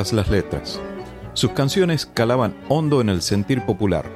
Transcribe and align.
Las 0.00 0.30
letras. 0.30 0.80
Sus 1.34 1.52
canciones 1.52 2.06
calaban 2.06 2.56
hondo 2.68 3.02
en 3.02 3.10
el 3.10 3.20
sentir 3.20 3.64
popular. 3.66 4.10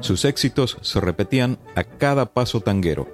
Sus 0.00 0.26
éxitos 0.26 0.76
se 0.82 1.00
repetían 1.00 1.58
a 1.74 1.82
cada 1.82 2.34
paso 2.34 2.60
tanguero. 2.60 3.08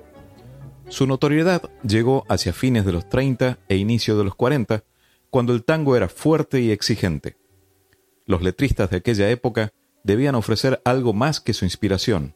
Su 0.89 1.07
notoriedad 1.07 1.63
llegó 1.83 2.25
hacia 2.29 2.53
fines 2.53 2.85
de 2.85 2.93
los 2.93 3.09
30 3.09 3.59
e 3.69 3.77
inicio 3.77 4.19
de 4.19 4.25
los 4.25 4.35
40, 4.35 4.83
cuando 5.31 5.55
el 5.55 5.65
tango 5.65 5.97
era 5.97 6.09
fuerte 6.09 6.61
y 6.61 6.73
exigente. 6.73 7.37
Los 8.27 8.43
letristas 8.43 8.91
de 8.91 8.97
aquella 8.97 9.31
época 9.31 9.73
debían 10.03 10.35
ofrecer 10.35 10.83
algo 10.85 11.13
más 11.13 11.41
que 11.41 11.55
su 11.55 11.65
inspiración. 11.65 12.35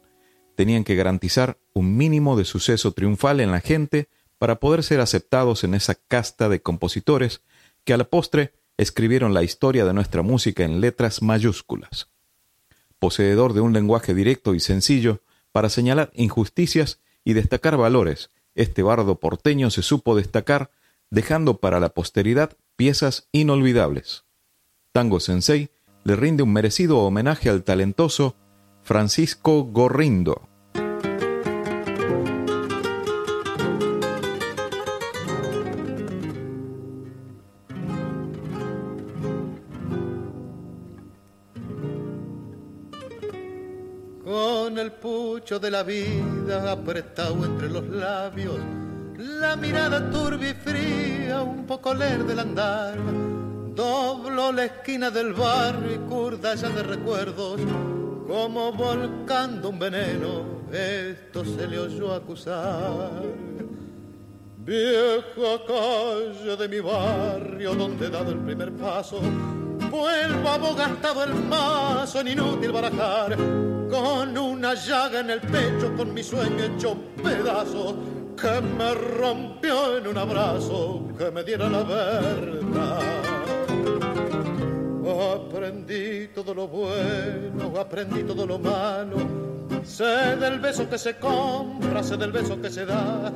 Tenían 0.54 0.84
que 0.84 0.94
garantizar 0.94 1.58
un 1.74 1.96
mínimo 1.96 2.36
de 2.36 2.44
suceso 2.44 2.92
triunfal 2.92 3.40
en 3.40 3.50
la 3.50 3.60
gente 3.60 4.08
para 4.38 4.60
poder 4.60 4.84
ser 4.84 5.00
aceptados 5.00 5.64
en 5.64 5.74
esa 5.74 5.96
casta 5.96 6.48
de 6.48 6.62
compositores 6.62 7.42
que 7.84 7.92
a 7.92 7.96
la 7.96 8.04
postre 8.04 8.52
escribieron 8.78 9.34
la 9.34 9.42
historia 9.42 9.84
de 9.84 9.92
nuestra 9.92 10.22
música 10.22 10.64
en 10.64 10.80
letras 10.80 11.20
mayúsculas. 11.20 12.08
Poseedor 12.98 13.52
de 13.52 13.60
un 13.60 13.74
lenguaje 13.74 14.14
directo 14.14 14.54
y 14.54 14.60
sencillo 14.60 15.22
para 15.52 15.68
señalar 15.68 16.10
injusticias 16.14 17.00
y 17.24 17.34
destacar 17.34 17.76
valores, 17.76 18.30
este 18.54 18.82
bardo 18.82 19.20
porteño 19.20 19.70
se 19.70 19.82
supo 19.82 20.16
destacar 20.16 20.70
dejando 21.10 21.58
para 21.58 21.80
la 21.80 21.90
posteridad 21.90 22.56
piezas 22.76 23.28
inolvidables. 23.32 24.24
Tango 24.92 25.20
Sensei 25.20 25.70
le 26.04 26.16
rinde 26.16 26.42
un 26.42 26.52
merecido 26.52 26.98
homenaje 26.98 27.50
al 27.50 27.64
talentoso 27.64 28.36
Francisco 28.82 29.64
Gorrindo, 29.64 30.48
de 45.56 45.70
la 45.70 45.82
vida 45.82 46.70
apretado 46.70 47.42
entre 47.46 47.70
los 47.70 47.88
labios, 47.88 48.56
la 49.16 49.56
mirada 49.56 50.10
turbia 50.10 50.50
y 50.50 50.54
fría, 50.54 51.40
un 51.40 51.64
poco 51.64 51.94
leer 51.94 52.24
del 52.24 52.40
andar. 52.40 52.98
Doblo 53.74 54.52
la 54.52 54.66
esquina 54.66 55.10
del 55.10 55.32
barrio 55.32 55.94
y 55.94 55.98
curda 56.00 56.54
ya 56.54 56.68
de 56.68 56.82
recuerdos, 56.82 57.62
como 58.26 58.72
volcando 58.72 59.70
un 59.70 59.78
veneno, 59.78 60.44
esto 60.70 61.42
se 61.46 61.66
le 61.66 61.78
oyó 61.78 62.12
acusar. 62.12 63.22
Vieja 64.58 65.64
calle 65.66 66.56
de 66.58 66.68
mi 66.68 66.80
barrio 66.80 67.74
donde 67.74 68.06
he 68.06 68.10
dado 68.10 68.32
el 68.32 68.38
primer 68.40 68.70
paso, 68.72 69.18
vuelvo 69.90 70.46
abogantado 70.46 71.24
el 71.24 71.34
mazo 71.34 72.20
en 72.20 72.28
inútil 72.28 72.70
barajar, 72.70 73.34
con 73.88 74.36
una 74.36 74.74
llaga 74.74 75.20
en 75.20 75.30
el 75.30 75.40
pecho, 75.40 75.94
con 75.96 76.12
mi 76.12 76.22
sueño 76.22 76.64
hecho 76.64 76.96
pedazo, 77.22 77.96
que 78.40 78.60
me 78.60 78.94
rompió 78.94 79.98
en 79.98 80.06
un 80.06 80.18
abrazo 80.18 81.02
que 81.16 81.30
me 81.30 81.42
diera 81.42 81.68
la 81.68 81.82
verdad. 81.82 83.00
Aprendí 85.34 86.28
todo 86.28 86.54
lo 86.54 86.68
bueno, 86.68 87.72
aprendí 87.78 88.22
todo 88.22 88.46
lo 88.46 88.58
malo, 88.58 89.16
sé 89.82 90.36
del 90.36 90.60
beso 90.60 90.88
que 90.88 90.98
se 90.98 91.16
compra, 91.16 92.02
sé 92.02 92.16
del 92.16 92.30
beso 92.30 92.60
que 92.60 92.70
se 92.70 92.84
da 92.84 93.32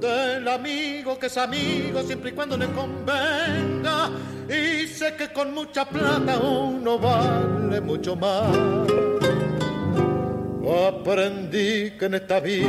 del 0.00 0.46
amigo 0.46 1.18
que 1.18 1.26
es 1.26 1.36
amigo 1.36 2.02
siempre 2.02 2.30
y 2.30 2.32
cuando 2.32 2.56
le 2.56 2.66
convenga 2.68 4.10
y 4.48 4.86
sé 4.86 5.14
que 5.16 5.32
con 5.32 5.52
mucha 5.52 5.84
plata 5.84 6.38
uno 6.38 6.98
vale 6.98 7.80
mucho 7.80 8.14
más. 8.16 9.07
Aprendí 10.68 11.92
que 11.92 12.04
en 12.04 12.14
esta 12.14 12.40
vida 12.40 12.68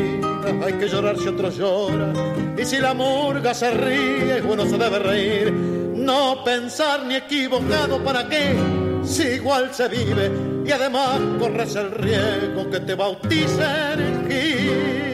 hay 0.63 0.73
que 0.73 0.87
llorar 0.87 1.17
si 1.19 1.27
otro 1.27 1.49
llora 1.49 2.13
y 2.57 2.63
si 2.63 2.77
la 2.77 2.93
murga 2.93 3.53
se 3.53 3.71
ríe 3.71 4.39
bueno 4.41 4.65
se 4.65 4.77
debe 4.77 4.99
reír. 4.99 5.51
No 5.51 6.41
pensar 6.45 7.05
ni 7.05 7.15
equivocado 7.15 8.01
para 8.01 8.29
qué 8.29 8.55
si 9.03 9.23
igual 9.23 9.73
se 9.73 9.89
vive 9.89 10.31
y 10.65 10.71
además 10.71 11.19
corres 11.39 11.75
el 11.75 11.91
riesgo 11.91 12.69
que 12.69 12.79
te 12.79 12.95
bauticen 12.95 14.27
el. 14.29 15.09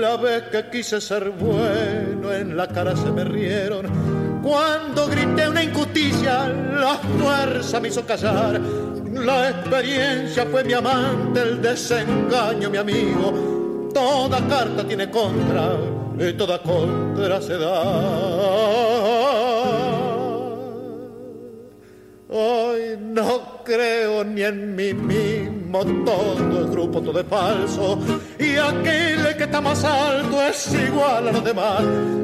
La 0.00 0.16
vez 0.16 0.42
que 0.50 0.68
quise 0.68 1.00
ser 1.00 1.30
bueno, 1.30 2.32
en 2.32 2.54
la 2.54 2.68
cara 2.68 2.94
se 2.94 3.10
me 3.10 3.24
rieron. 3.24 3.86
Cuando 4.42 5.06
grité 5.06 5.48
una 5.48 5.62
injusticia, 5.62 6.48
la 6.48 6.96
fuerza 6.96 7.80
me 7.80 7.88
hizo 7.88 8.04
callar. 8.04 8.60
La 9.24 9.50
experiencia 9.50 10.46
fue 10.46 10.64
mi 10.64 10.72
amante, 10.72 11.40
el 11.42 11.62
desengaño 11.62 12.68
mi 12.68 12.78
amigo. 12.78 13.90
Toda 13.94 14.40
carta 14.48 14.84
tiene 14.84 15.08
contra 15.10 15.76
y 16.18 16.32
toda 16.32 16.60
contra 16.60 17.40
se 17.40 17.56
da. 17.56 17.82
Hoy 22.30 22.96
no 22.98 23.62
creo 23.64 24.24
ni 24.24 24.42
en 24.42 24.74
mí 24.74 24.92
mismo, 24.92 25.84
todo 26.04 26.64
es 26.64 26.70
grupo, 26.70 27.00
todo 27.00 27.20
es 27.20 27.26
falso. 27.26 27.98
Y 28.40 28.56
aquel 28.56 29.36
que 29.36 29.44
está 29.44 29.60
más 29.60 29.84
alto 29.84 30.42
es 30.42 30.74
igual 30.74 31.28
a 31.28 31.32
los 31.32 31.44
demás. 31.44 31.82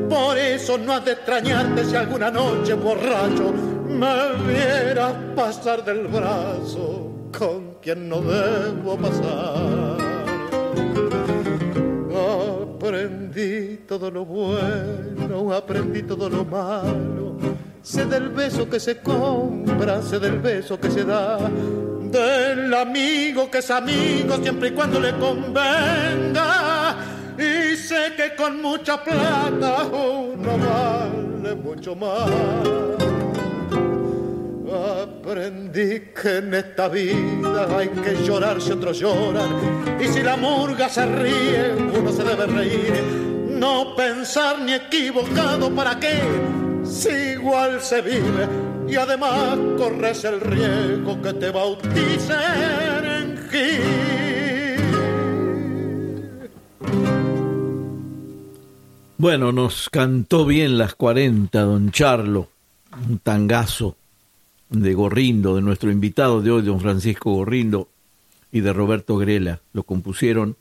Por 0.08 0.36
eso 0.36 0.78
no 0.78 0.94
has 0.94 1.04
de 1.04 1.12
extrañarte 1.12 1.84
si 1.84 1.94
alguna 1.94 2.30
noche 2.30 2.74
borracho 2.74 3.77
me 3.88 4.34
vieras 4.46 5.14
pasar 5.34 5.84
del 5.84 6.06
brazo 6.08 7.12
con 7.36 7.74
quien 7.82 8.08
no 8.08 8.20
debo 8.20 8.96
pasar. 8.96 9.98
Aprendí 12.78 13.78
todo 13.86 14.10
lo 14.10 14.24
bueno, 14.24 15.52
aprendí 15.52 16.02
todo 16.02 16.28
lo 16.28 16.44
malo. 16.44 17.36
Sé 17.82 18.04
del 18.06 18.28
beso 18.30 18.68
que 18.68 18.78
se 18.80 18.98
compra, 19.00 20.02
sé 20.02 20.18
del 20.18 20.40
beso 20.40 20.78
que 20.78 20.90
se 20.90 21.04
da, 21.04 21.38
del 21.38 22.74
amigo 22.74 23.50
que 23.50 23.58
es 23.58 23.70
amigo 23.70 24.36
siempre 24.42 24.68
y 24.68 24.72
cuando 24.72 25.00
le 25.00 25.16
convenga. 25.16 26.96
Y 27.38 27.76
sé 27.76 28.14
que 28.16 28.34
con 28.36 28.60
mucha 28.60 29.02
plata 29.02 29.84
uno 29.84 30.58
vale 30.58 31.54
mucho 31.54 31.94
más. 31.94 33.07
Aprendí 34.72 36.12
que 36.20 36.38
en 36.38 36.54
esta 36.54 36.88
vida 36.88 37.78
hay 37.78 37.88
que 37.88 38.22
llorar 38.24 38.60
si 38.60 38.72
otros 38.72 38.98
lloran. 38.98 39.50
Y 40.00 40.06
si 40.08 40.22
la 40.22 40.36
murga 40.36 40.88
se 40.88 41.06
ríe, 41.06 41.74
uno 41.74 42.12
se 42.12 42.22
debe 42.24 42.46
reír. 42.46 43.02
No 43.50 43.96
pensar 43.96 44.60
ni 44.60 44.72
equivocado 44.72 45.70
para 45.74 45.98
qué, 45.98 46.20
si 46.84 47.08
igual 47.08 47.80
se 47.80 48.02
vive. 48.02 48.48
Y 48.88 48.96
además 48.96 49.58
corres 49.76 50.24
el 50.24 50.40
riesgo 50.40 51.20
que 51.22 51.32
te 51.34 51.50
bauticen 51.50 53.04
en. 53.04 53.28
Bueno, 59.20 59.50
nos 59.50 59.90
cantó 59.90 60.46
bien 60.46 60.78
las 60.78 60.94
40, 60.94 61.60
don 61.60 61.90
Charlo, 61.90 62.48
un 63.08 63.18
tangazo 63.18 63.96
de 64.70 64.94
Gorrindo, 64.94 65.56
de 65.56 65.62
nuestro 65.62 65.90
invitado 65.90 66.42
de 66.42 66.50
hoy, 66.50 66.62
don 66.62 66.80
Francisco 66.80 67.32
Gorrindo, 67.32 67.88
y 68.52 68.60
de 68.60 68.72
Roberto 68.72 69.16
Grela. 69.16 69.60
Lo 69.72 69.82
compusieron 69.82 70.56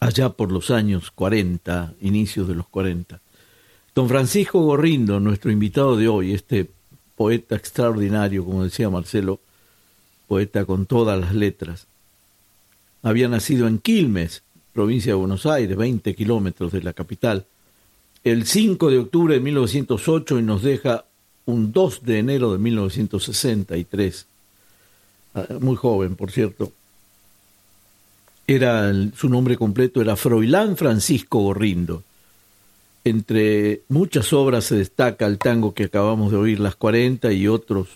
allá 0.00 0.30
por 0.30 0.50
los 0.50 0.70
años 0.70 1.10
40, 1.10 1.94
inicios 2.00 2.48
de 2.48 2.54
los 2.54 2.66
40. 2.68 3.20
Don 3.94 4.08
Francisco 4.08 4.60
Gorrindo, 4.60 5.20
nuestro 5.20 5.50
invitado 5.50 5.96
de 5.96 6.08
hoy, 6.08 6.32
este 6.32 6.70
poeta 7.14 7.54
extraordinario, 7.54 8.44
como 8.44 8.64
decía 8.64 8.88
Marcelo, 8.88 9.40
poeta 10.26 10.64
con 10.64 10.86
todas 10.86 11.20
las 11.20 11.34
letras, 11.34 11.86
había 13.02 13.28
nacido 13.28 13.66
en 13.68 13.78
Quilmes, 13.78 14.42
provincia 14.72 15.12
de 15.12 15.16
Buenos 15.16 15.44
Aires, 15.44 15.76
20 15.76 16.14
kilómetros 16.14 16.72
de 16.72 16.82
la 16.82 16.94
capital, 16.94 17.46
el 18.24 18.46
5 18.46 18.90
de 18.90 18.98
octubre 18.98 19.34
de 19.34 19.40
1908 19.40 20.38
y 20.38 20.42
nos 20.42 20.62
deja 20.62 21.04
un 21.46 21.72
2 21.72 22.04
de 22.04 22.18
enero 22.18 22.52
de 22.52 22.58
1963. 22.58 24.26
Ah, 25.34 25.46
muy 25.60 25.76
joven, 25.76 26.16
por 26.16 26.30
cierto. 26.30 26.72
Era 28.46 28.92
su 29.16 29.28
nombre 29.28 29.56
completo 29.56 30.00
era 30.00 30.16
Froilán 30.16 30.76
Francisco 30.76 31.38
Gorrindo. 31.40 32.02
Entre 33.04 33.82
muchas 33.88 34.32
obras 34.32 34.64
se 34.64 34.76
destaca 34.76 35.26
el 35.26 35.38
tango 35.38 35.74
que 35.74 35.84
acabamos 35.84 36.30
de 36.30 36.38
oír, 36.38 36.60
Las 36.60 36.76
40, 36.76 37.32
y 37.32 37.48
otros 37.48 37.88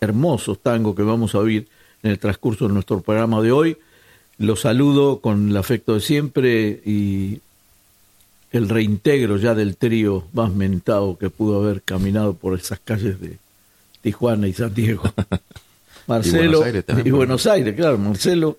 hermosos 0.00 0.60
tangos 0.60 0.94
que 0.94 1.02
vamos 1.02 1.34
a 1.34 1.38
oír 1.38 1.68
en 2.02 2.10
el 2.10 2.18
transcurso 2.18 2.68
de 2.68 2.74
nuestro 2.74 3.00
programa 3.00 3.40
de 3.40 3.52
hoy. 3.52 3.76
Los 4.38 4.60
saludo 4.60 5.20
con 5.20 5.50
el 5.50 5.56
afecto 5.56 5.94
de 5.94 6.00
siempre 6.00 6.80
y 6.84 7.40
el 8.52 8.68
reintegro 8.68 9.38
ya 9.38 9.54
del 9.54 9.76
trío 9.76 10.24
más 10.32 10.52
mentado 10.52 11.16
que 11.18 11.30
pudo 11.30 11.62
haber 11.62 11.82
caminado 11.82 12.34
por 12.34 12.56
esas 12.56 12.78
calles 12.80 13.20
de 13.20 13.38
Tijuana 14.02 14.46
y 14.46 14.52
San 14.52 14.74
Diego. 14.74 15.02
Marcelo 16.06 16.64
y 17.04 17.10
Buenos 17.10 17.46
Aires, 17.46 17.74
claro, 17.74 17.98
Marcelo, 17.98 18.58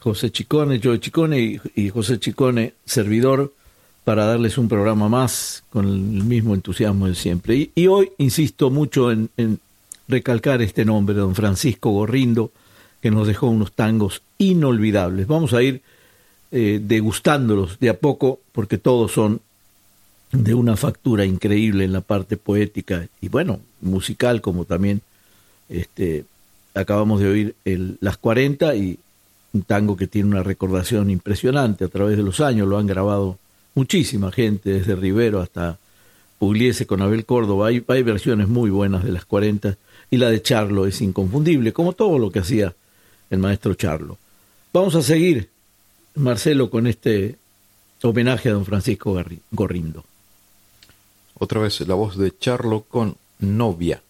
José 0.00 0.30
Chicone, 0.30 0.80
Joe 0.82 0.98
Chicone 1.00 1.60
y, 1.74 1.88
José 1.90 2.18
Chicone, 2.18 2.74
servidor, 2.84 3.52
para 4.04 4.24
darles 4.24 4.56
un 4.56 4.68
programa 4.68 5.08
más 5.08 5.64
con 5.70 5.86
el 5.86 6.24
mismo 6.24 6.54
entusiasmo 6.54 7.08
de 7.08 7.14
siempre. 7.14 7.70
Y, 7.74 7.86
hoy 7.86 8.10
insisto 8.18 8.70
mucho 8.70 9.12
en, 9.12 9.30
en 9.36 9.60
recalcar 10.08 10.62
este 10.62 10.84
nombre, 10.84 11.14
don 11.14 11.34
Francisco 11.34 11.90
Gorrindo, 11.90 12.52
que 13.02 13.10
nos 13.10 13.26
dejó 13.26 13.48
unos 13.48 13.72
tangos 13.72 14.22
inolvidables. 14.38 15.26
Vamos 15.26 15.52
a 15.52 15.62
ir 15.62 15.82
eh, 16.58 16.80
degustándolos 16.82 17.78
de 17.80 17.90
a 17.90 17.98
poco, 17.98 18.40
porque 18.52 18.78
todos 18.78 19.12
son 19.12 19.42
de 20.32 20.54
una 20.54 20.74
factura 20.78 21.26
increíble 21.26 21.84
en 21.84 21.92
la 21.92 22.00
parte 22.00 22.38
poética 22.38 23.06
y 23.20 23.28
bueno, 23.28 23.60
musical 23.82 24.40
como 24.40 24.64
también 24.64 25.02
este, 25.68 26.24
acabamos 26.72 27.20
de 27.20 27.28
oír 27.28 27.54
el, 27.66 27.98
las 28.00 28.16
40 28.16 28.74
y 28.74 28.98
un 29.52 29.64
tango 29.64 29.98
que 29.98 30.06
tiene 30.06 30.30
una 30.30 30.42
recordación 30.42 31.10
impresionante 31.10 31.84
a 31.84 31.88
través 31.88 32.16
de 32.16 32.22
los 32.22 32.40
años, 32.40 32.66
lo 32.66 32.78
han 32.78 32.86
grabado 32.86 33.38
muchísima 33.74 34.32
gente, 34.32 34.70
desde 34.70 34.96
Rivero 34.96 35.42
hasta 35.42 35.78
Pugliese 36.38 36.86
con 36.86 37.02
Abel 37.02 37.26
Córdoba, 37.26 37.66
hay, 37.66 37.84
hay 37.86 38.02
versiones 38.02 38.48
muy 38.48 38.70
buenas 38.70 39.04
de 39.04 39.12
las 39.12 39.26
40 39.26 39.76
y 40.10 40.16
la 40.16 40.30
de 40.30 40.40
Charlo 40.40 40.86
es 40.86 41.02
inconfundible, 41.02 41.74
como 41.74 41.92
todo 41.92 42.18
lo 42.18 42.30
que 42.30 42.38
hacía 42.38 42.74
el 43.28 43.40
maestro 43.40 43.74
Charlo. 43.74 44.16
Vamos 44.72 44.94
a 44.94 45.02
seguir 45.02 45.50
Marcelo, 46.16 46.70
con 46.70 46.86
este 46.86 47.36
homenaje 48.02 48.48
a 48.48 48.52
don 48.52 48.64
Francisco 48.64 49.22
Gorrindo. 49.50 50.04
Otra 51.34 51.60
vez 51.60 51.80
la 51.86 51.94
voz 51.94 52.16
de 52.16 52.36
Charlo 52.36 52.84
con 52.88 53.16
novia. 53.38 54.02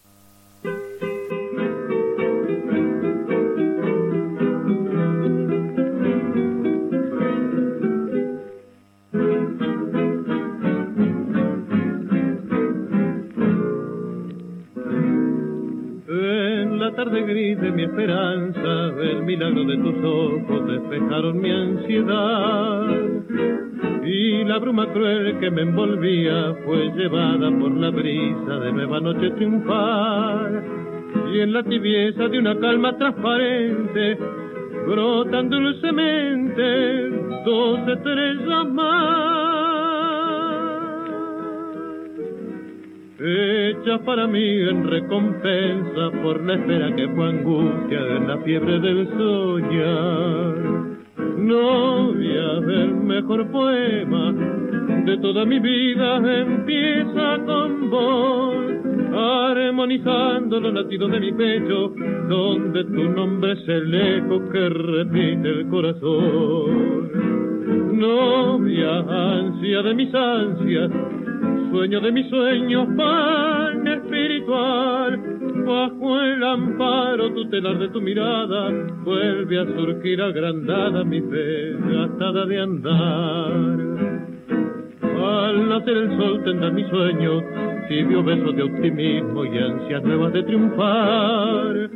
Tarde 16.96 17.20
gris 17.22 17.60
de 17.60 17.70
mi 17.72 17.82
esperanza, 17.82 18.88
el 19.02 19.22
milagro 19.22 19.64
de 19.64 19.76
tus 19.76 20.02
ojos 20.02 20.66
despejaron 20.66 21.38
mi 21.38 21.50
ansiedad. 21.50 22.86
Y 24.02 24.44
la 24.44 24.58
bruma 24.58 24.90
cruel 24.92 25.38
que 25.38 25.50
me 25.50 25.62
envolvía 25.62 26.54
fue 26.64 26.90
llevada 26.96 27.50
por 27.58 27.70
la 27.76 27.90
brisa 27.90 28.60
de 28.60 28.72
nueva 28.72 29.00
noche 29.00 29.30
triunfar. 29.32 30.64
Y 31.34 31.40
en 31.40 31.52
la 31.52 31.62
tibieza 31.64 32.28
de 32.28 32.38
una 32.38 32.58
calma 32.58 32.96
transparente, 32.96 34.18
brotan 34.86 35.50
dulcemente 35.50 37.10
dos 37.44 37.78
estrellas 37.88 38.68
más. 38.72 39.75
Hecha 43.18 43.98
para 44.04 44.26
mí 44.26 44.60
en 44.60 44.88
recompensa 44.88 46.10
por 46.22 46.42
la 46.44 46.54
espera 46.54 46.94
que 46.94 47.08
fue 47.08 47.28
angustia 47.28 47.98
en 47.98 48.28
la 48.28 48.38
fiebre 48.38 48.78
del 48.80 49.08
soñar. 49.16 50.76
Novia 51.38 52.60
del 52.60 52.94
mejor 52.94 53.50
poema 53.50 54.32
de 55.04 55.16
toda 55.18 55.44
mi 55.44 55.60
vida 55.60 56.16
empieza 56.42 57.38
con 57.46 57.90
vos, 57.90 58.56
armonizando 59.14 60.60
los 60.60 60.74
latidos 60.74 61.10
de 61.12 61.20
mi 61.20 61.32
pecho, 61.32 61.92
donde 62.28 62.84
tu 62.84 63.04
nombre 63.10 63.52
es 63.52 63.68
el 63.68 63.94
eco 63.94 64.48
que 64.50 64.68
repite 64.68 65.48
el 65.48 65.68
corazón. 65.68 67.06
Novia, 67.98 68.98
ansia 69.08 69.82
de 69.82 69.94
mis 69.94 70.14
ansias, 70.14 70.90
sueño 71.70 72.00
de 72.00 72.12
mis 72.12 72.28
sueños, 72.28 72.88
pan 72.96 73.86
espiritual, 73.86 75.20
bajo 75.66 76.20
el 76.20 76.42
amparo 76.42 77.32
tutelar 77.32 77.78
de 77.78 77.88
tu 77.88 78.00
mirada, 78.00 78.70
vuelve 79.04 79.58
a 79.58 79.64
surgir 79.64 80.20
agrandada 80.22 81.04
mi 81.04 81.20
fe 81.20 81.76
gastada 81.90 82.46
de 82.46 82.60
andar. 82.60 83.86
Al 85.26 85.68
nacer 85.68 85.96
el 85.96 86.16
sol 86.16 86.44
tendrá 86.44 86.70
mi 86.70 86.84
sueño, 86.84 87.42
tibio 87.88 88.22
beso 88.22 88.52
de 88.52 88.62
optimismo 88.62 89.44
y 89.44 89.58
ansias 89.58 90.02
nuevas 90.02 90.32
de 90.32 90.42
triunfar. 90.44 91.90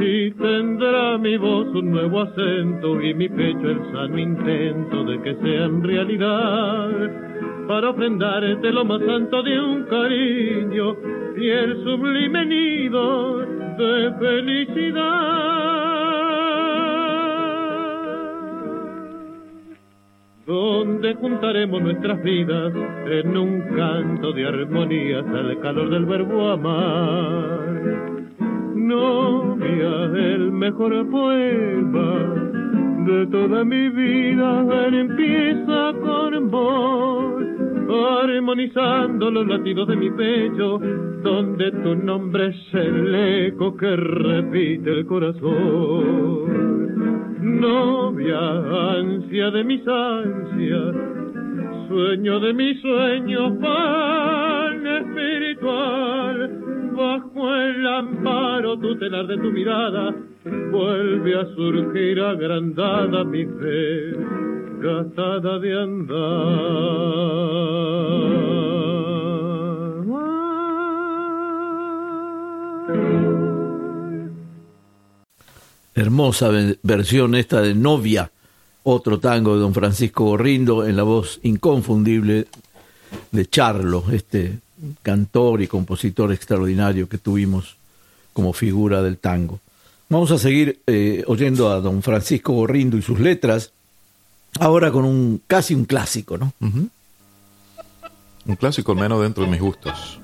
Y 0.00 0.30
tendrá 0.32 1.16
mi 1.18 1.36
voz 1.36 1.68
un 1.74 1.90
nuevo 1.90 2.22
acento 2.22 3.00
y 3.00 3.14
mi 3.14 3.28
pecho 3.28 3.70
el 3.70 3.80
sano 3.92 4.18
intento 4.18 5.04
de 5.04 5.22
que 5.22 5.34
sea 5.36 5.64
en 5.64 5.82
realidad 5.82 7.35
para 7.66 7.90
ofrendarte 7.90 8.70
lo 8.72 8.84
más 8.84 9.00
santo 9.04 9.42
de 9.42 9.60
un 9.60 9.82
cariño 9.84 10.96
y 11.36 11.48
el 11.48 11.82
sublime 11.84 12.46
nido 12.46 13.38
de 13.38 14.12
felicidad. 14.18 15.56
Donde 20.46 21.14
juntaremos 21.14 21.82
nuestras 21.82 22.22
vidas 22.22 22.72
en 23.06 23.36
un 23.36 23.60
canto 23.76 24.32
de 24.32 24.46
armonías 24.46 25.26
al 25.26 25.58
calor 25.60 25.90
del 25.90 26.04
verbo 26.06 26.50
amar. 26.50 27.66
Novia, 28.74 30.04
el 30.14 30.52
mejor 30.52 31.10
poema 31.10 32.36
de 33.06 33.26
toda 33.26 33.64
mi 33.64 33.88
vida 33.88 34.86
empieza 34.88 35.92
con 36.00 36.50
vos 36.50 37.55
armonizando 37.88 39.30
los 39.30 39.46
latidos 39.46 39.88
de 39.88 39.96
mi 39.96 40.10
pecho, 40.10 40.78
donde 41.22 41.70
tu 41.72 41.94
nombre 41.94 42.48
es 42.48 42.74
el 42.74 43.14
eco 43.14 43.76
que 43.76 43.96
repite 43.96 44.90
el 44.90 45.06
corazón. 45.06 46.66
Novia, 47.40 48.38
ansia 48.98 49.50
de 49.50 49.64
mis 49.64 49.86
ansias, 49.86 50.94
sueño 51.88 52.40
de 52.40 52.52
mis 52.54 52.80
sueños, 52.80 53.52
pan 53.60 54.86
espiritual, 54.86 56.60
bajo 56.96 57.54
el 57.54 57.86
amparo 57.86 58.78
tutelar 58.78 59.26
de 59.26 59.36
tu 59.38 59.52
mirada, 59.52 60.14
vuelve 60.72 61.34
a 61.38 61.46
surgir 61.54 62.20
agrandada 62.20 63.24
mi 63.24 63.44
fe 63.44 64.46
gastada 64.80 65.58
de 65.58 65.82
andar. 65.82 67.16
Hermosa 75.94 76.50
versión 76.82 77.34
esta 77.34 77.62
de 77.62 77.74
Novia, 77.74 78.30
otro 78.82 79.18
tango 79.18 79.54
de 79.54 79.60
don 79.60 79.72
Francisco 79.72 80.24
Gorrindo 80.24 80.86
en 80.86 80.96
la 80.96 81.02
voz 81.04 81.40
inconfundible 81.42 82.46
de 83.32 83.46
Charlo, 83.46 84.04
este 84.12 84.58
cantor 85.02 85.62
y 85.62 85.66
compositor 85.66 86.32
extraordinario 86.32 87.08
que 87.08 87.16
tuvimos 87.18 87.76
como 88.34 88.52
figura 88.52 89.02
del 89.02 89.16
tango. 89.16 89.60
Vamos 90.10 90.30
a 90.30 90.38
seguir 90.38 90.80
eh, 90.86 91.24
oyendo 91.26 91.70
a 91.70 91.80
don 91.80 92.02
Francisco 92.02 92.52
Gorrindo 92.52 92.98
y 92.98 93.02
sus 93.02 93.18
letras 93.18 93.72
ahora 94.60 94.90
con 94.90 95.04
un 95.04 95.42
casi 95.46 95.74
un 95.74 95.84
clásico, 95.84 96.38
¿no? 96.38 96.52
Un 96.60 98.56
clásico 98.56 98.92
al 98.92 98.98
menos 98.98 99.20
dentro 99.20 99.44
de 99.44 99.50
mis 99.50 99.60
gustos. 99.60 100.20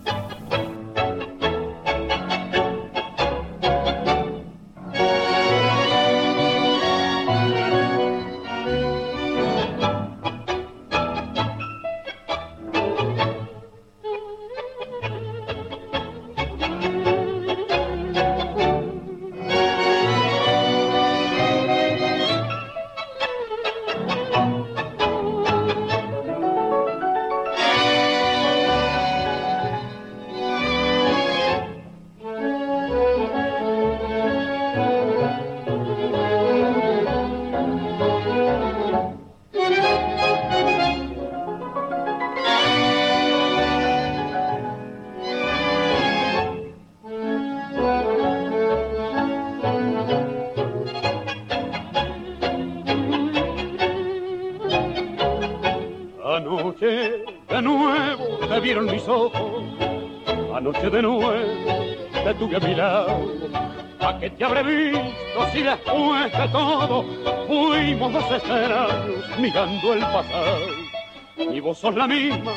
Sos 71.83 71.97
la 71.97 72.07
misma 72.07 72.53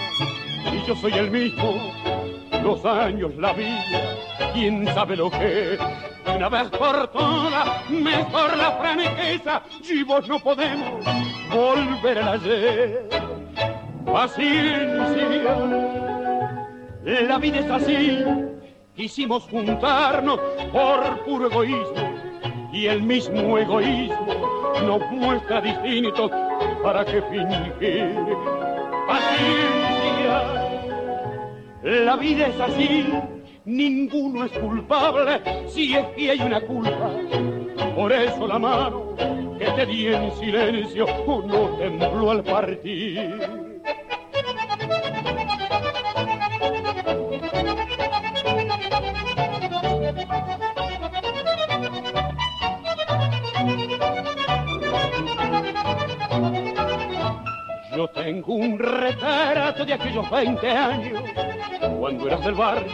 y 0.71 0.87
yo 0.87 0.95
soy 0.95 1.13
el 1.13 1.31
mismo. 1.31 1.91
Los 2.63 2.85
años, 2.85 3.35
la 3.37 3.53
vida, 3.53 4.15
quién 4.53 4.85
sabe 4.93 5.15
lo 5.15 5.31
que 5.31 5.77
Una 6.35 6.47
vez 6.47 6.69
por 6.69 7.07
todas, 7.07 7.89
mejor 7.89 8.55
la 8.55 8.71
franqueza. 8.73 9.63
Y 9.89 10.03
vos 10.03 10.27
no 10.27 10.39
podemos 10.39 11.03
volver 11.51 12.19
al 12.19 12.27
ayer. 12.39 13.09
Paciencia, 14.05 15.55
la 17.03 17.37
vida 17.39 17.59
es 17.59 17.71
así. 17.71 18.23
Quisimos 18.95 19.43
juntarnos 19.45 20.39
por 20.71 21.25
puro 21.25 21.47
egoísmo 21.47 22.13
y 22.71 22.85
el 22.85 23.01
mismo 23.01 23.57
egoísmo 23.57 24.27
nos 24.85 25.01
muestra 25.11 25.61
distintos 25.61 26.31
para 26.83 27.03
que 27.03 27.21
fingir 27.23 28.35
paciencia. 29.07 30.43
La 31.83 32.15
vida 32.15 32.47
es 32.47 32.59
así, 32.59 33.05
ninguno 33.65 34.45
es 34.45 34.51
culpable 34.53 35.41
si 35.67 35.95
es 35.95 36.05
que 36.15 36.31
hay 36.31 36.39
una 36.41 36.61
culpa. 36.61 37.11
Por 37.95 38.11
eso 38.11 38.47
la 38.47 38.59
mano 38.59 39.15
que 39.57 39.65
te 39.65 39.85
di 39.85 40.07
en 40.07 40.31
silencio 40.33 41.05
no 41.27 41.77
tembló 41.77 42.31
al 42.31 42.43
partir. 42.43 43.81
Tengo 58.13 58.53
un 58.53 58.77
retrato 58.77 59.85
de 59.85 59.93
aquellos 59.93 60.29
20 60.29 60.69
años, 60.69 61.23
cuando 61.99 62.27
eras 62.27 62.45
del 62.45 62.53
barrio, 62.53 62.93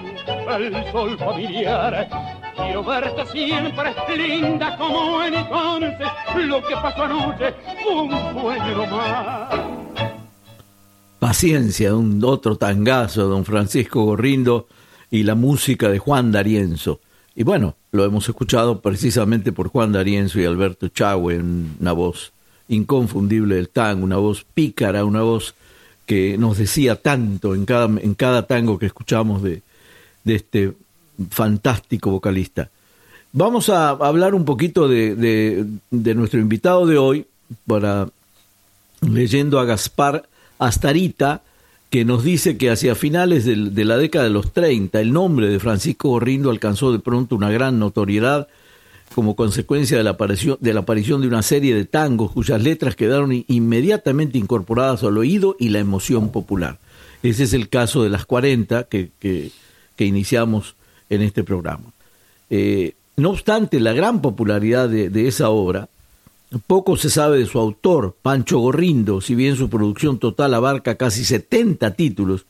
el 0.58 0.92
sol 0.92 1.18
familiar. 1.18 2.08
Quiero 2.56 2.84
verte 2.84 3.26
siempre 3.28 3.94
linda 4.16 4.78
como 4.78 5.24
entonces, 5.24 6.08
lo 6.46 6.62
que 6.64 6.74
pasó 6.76 7.04
anoche 7.04 7.54
un 7.92 8.10
sueño 8.10 8.86
más. 8.88 9.54
Paciencia, 11.20 11.96
un 11.96 12.24
otro 12.24 12.58
tangazo, 12.58 13.28
don 13.28 13.46
Francisco 13.46 14.04
Gorrindo 14.04 14.68
y 15.10 15.24
la 15.24 15.36
música 15.36 15.90
de 15.90 16.00
Juan 16.00 16.32
D'Arienzo. 16.32 17.00
Y 17.36 17.44
bueno, 17.44 17.76
lo 17.92 18.06
hemos 18.06 18.28
escuchado 18.28 18.82
precisamente 18.82 19.52
por 19.52 19.70
Juan 19.70 19.92
D'Arienzo 19.92 20.40
y 20.40 20.46
Alberto 20.46 20.88
Chagüe 20.88 21.36
en 21.36 21.76
una 21.80 21.92
voz 21.92 22.34
inconfundible 22.72 23.56
del 23.56 23.70
tango, 23.70 24.06
una 24.06 24.18
voz 24.18 24.46
pícara, 24.54 25.04
una 25.06 25.22
voz 25.22 25.56
que 26.06 26.38
nos 26.38 26.58
decía 26.58 26.96
tanto 26.96 27.54
en 27.54 27.66
cada, 27.66 27.86
en 27.86 28.16
cada 28.16 28.48
tango 28.48 28.80
que 28.80 28.86
escuchamos 28.86 29.44
de, 29.44 29.62
de 30.24 30.36
este 30.36 30.74
fantástico 31.30 32.12
vocalista. 32.12 32.70
Vamos 33.34 33.70
a 33.70 33.90
hablar 33.90 34.34
un 34.34 34.46
poquito 34.46 34.88
de, 34.88 35.16
de, 35.90 36.16
nuestro 36.16 36.40
invitado 36.40 36.86
de 36.86 36.98
hoy, 36.98 37.26
para 37.68 38.10
leyendo 39.02 39.60
a 39.60 39.66
Gaspar 39.66 40.28
Astarita, 40.58 41.42
que 41.90 42.06
nos 42.06 42.24
dice 42.24 42.58
que 42.58 42.72
hacia 42.72 42.96
finales 42.96 43.44
de, 43.46 43.56
de 43.56 43.86
la 43.86 43.98
década 43.98 44.26
de 44.26 44.32
los 44.32 44.54
30 44.54 45.02
el 45.02 45.12
nombre 45.12 45.48
de 45.48 45.60
Francisco 45.60 46.10
Gorrindo 46.10 46.50
alcanzó 46.50 46.94
de 46.94 47.00
pronto 47.00 47.36
una 47.36 47.52
gran 47.52 47.80
notoriedad 47.80 48.48
como 49.14 49.36
consecuencia 49.36 49.98
de 49.98 50.04
la, 50.04 50.12
aparición, 50.12 50.58
de 50.60 50.74
la 50.74 50.82
aparición 50.82 51.22
de 51.22 51.28
una 51.28 51.42
serie 51.42 51.76
de 51.76 51.86
tangos 51.86 52.32
cuyas 52.32 52.62
letras 52.62 52.96
quedaron 52.96 53.44
inmediatamente 53.48 54.38
incorporadas 54.38 55.04
al 55.04 55.18
oído 55.18 55.56
y 55.60 55.70
la 55.70 55.80
emoción 55.80 56.32
popular. 56.32 56.80
Ese 57.24 57.44
es 57.44 57.54
el 57.54 57.70
caso 57.70 58.04
de 58.04 58.10
las 58.10 58.26
40 58.26 58.86
que, 58.86 59.12
que, 59.20 59.52
iniciamos 60.00 60.76
en 61.12 61.22
este 61.22 61.44
programa. 61.44 61.94
Eh, 62.50 62.96
no 63.18 63.30
obstante 63.30 63.80
la 63.80 63.94
gran 63.94 64.22
popularidad 64.22 64.90
de, 64.90 65.28
esa 65.28 65.52
obra, 65.52 65.90
poco 66.66 66.98
se 66.98 67.12
sabe 67.12 67.38
de 67.38 67.46
su 67.46 67.60
autor, 67.60 68.16
Pancho 68.20 68.58
Gorrindo, 68.58 69.22
si 69.22 69.36
bien 69.36 69.56
su 69.56 69.70
producción 69.70 70.18
total 70.18 70.56
abarca 70.56 70.96
casi 70.96 71.24
70 71.24 71.94
títulos 71.94 72.48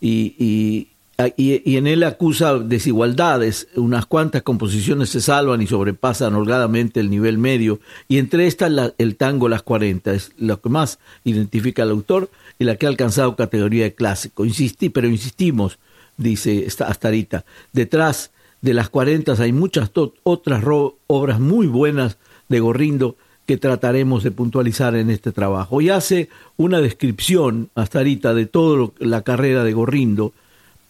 y, 0.00 0.88
y, 1.36 1.76
en 1.76 1.86
él 1.86 2.02
acusa 2.02 2.58
desigualdades, 2.58 3.68
unas 3.76 4.06
cuantas 4.06 4.42
composiciones 4.42 5.10
se 5.10 5.20
salvan 5.20 5.62
y 5.62 5.66
sobrepasan 5.66 6.34
holgadamente 6.34 7.00
el 7.00 7.10
nivel 7.10 7.38
medio, 7.38 7.80
y 8.08 8.18
entre 8.18 8.46
estas 8.46 8.94
el 8.98 9.16
tango 9.16 9.48
Las 9.48 9.62
40 9.62 10.12
es 10.14 10.32
lo 10.38 10.60
que 10.60 10.68
más 10.68 10.98
identifica 11.24 11.82
al 11.82 11.90
autor 11.90 12.30
y 12.58 12.64
la 12.64 12.76
que 12.76 12.86
ha 12.86 12.88
alcanzado 12.88 13.36
categoría 13.36 13.84
de 13.84 13.94
clásico. 13.94 14.44
Insistí, 14.44 14.88
pero 14.88 15.08
insistimos, 15.08 15.78
dice 16.16 16.66
Astarita, 16.80 17.44
detrás 17.72 18.30
de 18.60 18.74
Las 18.74 18.88
40 18.88 19.34
hay 19.38 19.52
muchas 19.52 19.90
otras 20.22 20.64
obras 21.06 21.40
muy 21.40 21.66
buenas 21.66 22.18
de 22.48 22.60
Gorrindo 22.60 23.16
que 23.46 23.56
trataremos 23.56 24.22
de 24.22 24.30
puntualizar 24.30 24.94
en 24.94 25.10
este 25.10 25.32
trabajo. 25.32 25.80
Y 25.80 25.90
hace 25.90 26.28
una 26.56 26.80
descripción 26.80 27.70
hasta 27.74 27.98
ahorita 27.98 28.34
de 28.34 28.46
toda 28.46 28.90
la 28.98 29.22
carrera 29.22 29.64
de 29.64 29.72
Gorrindo 29.72 30.32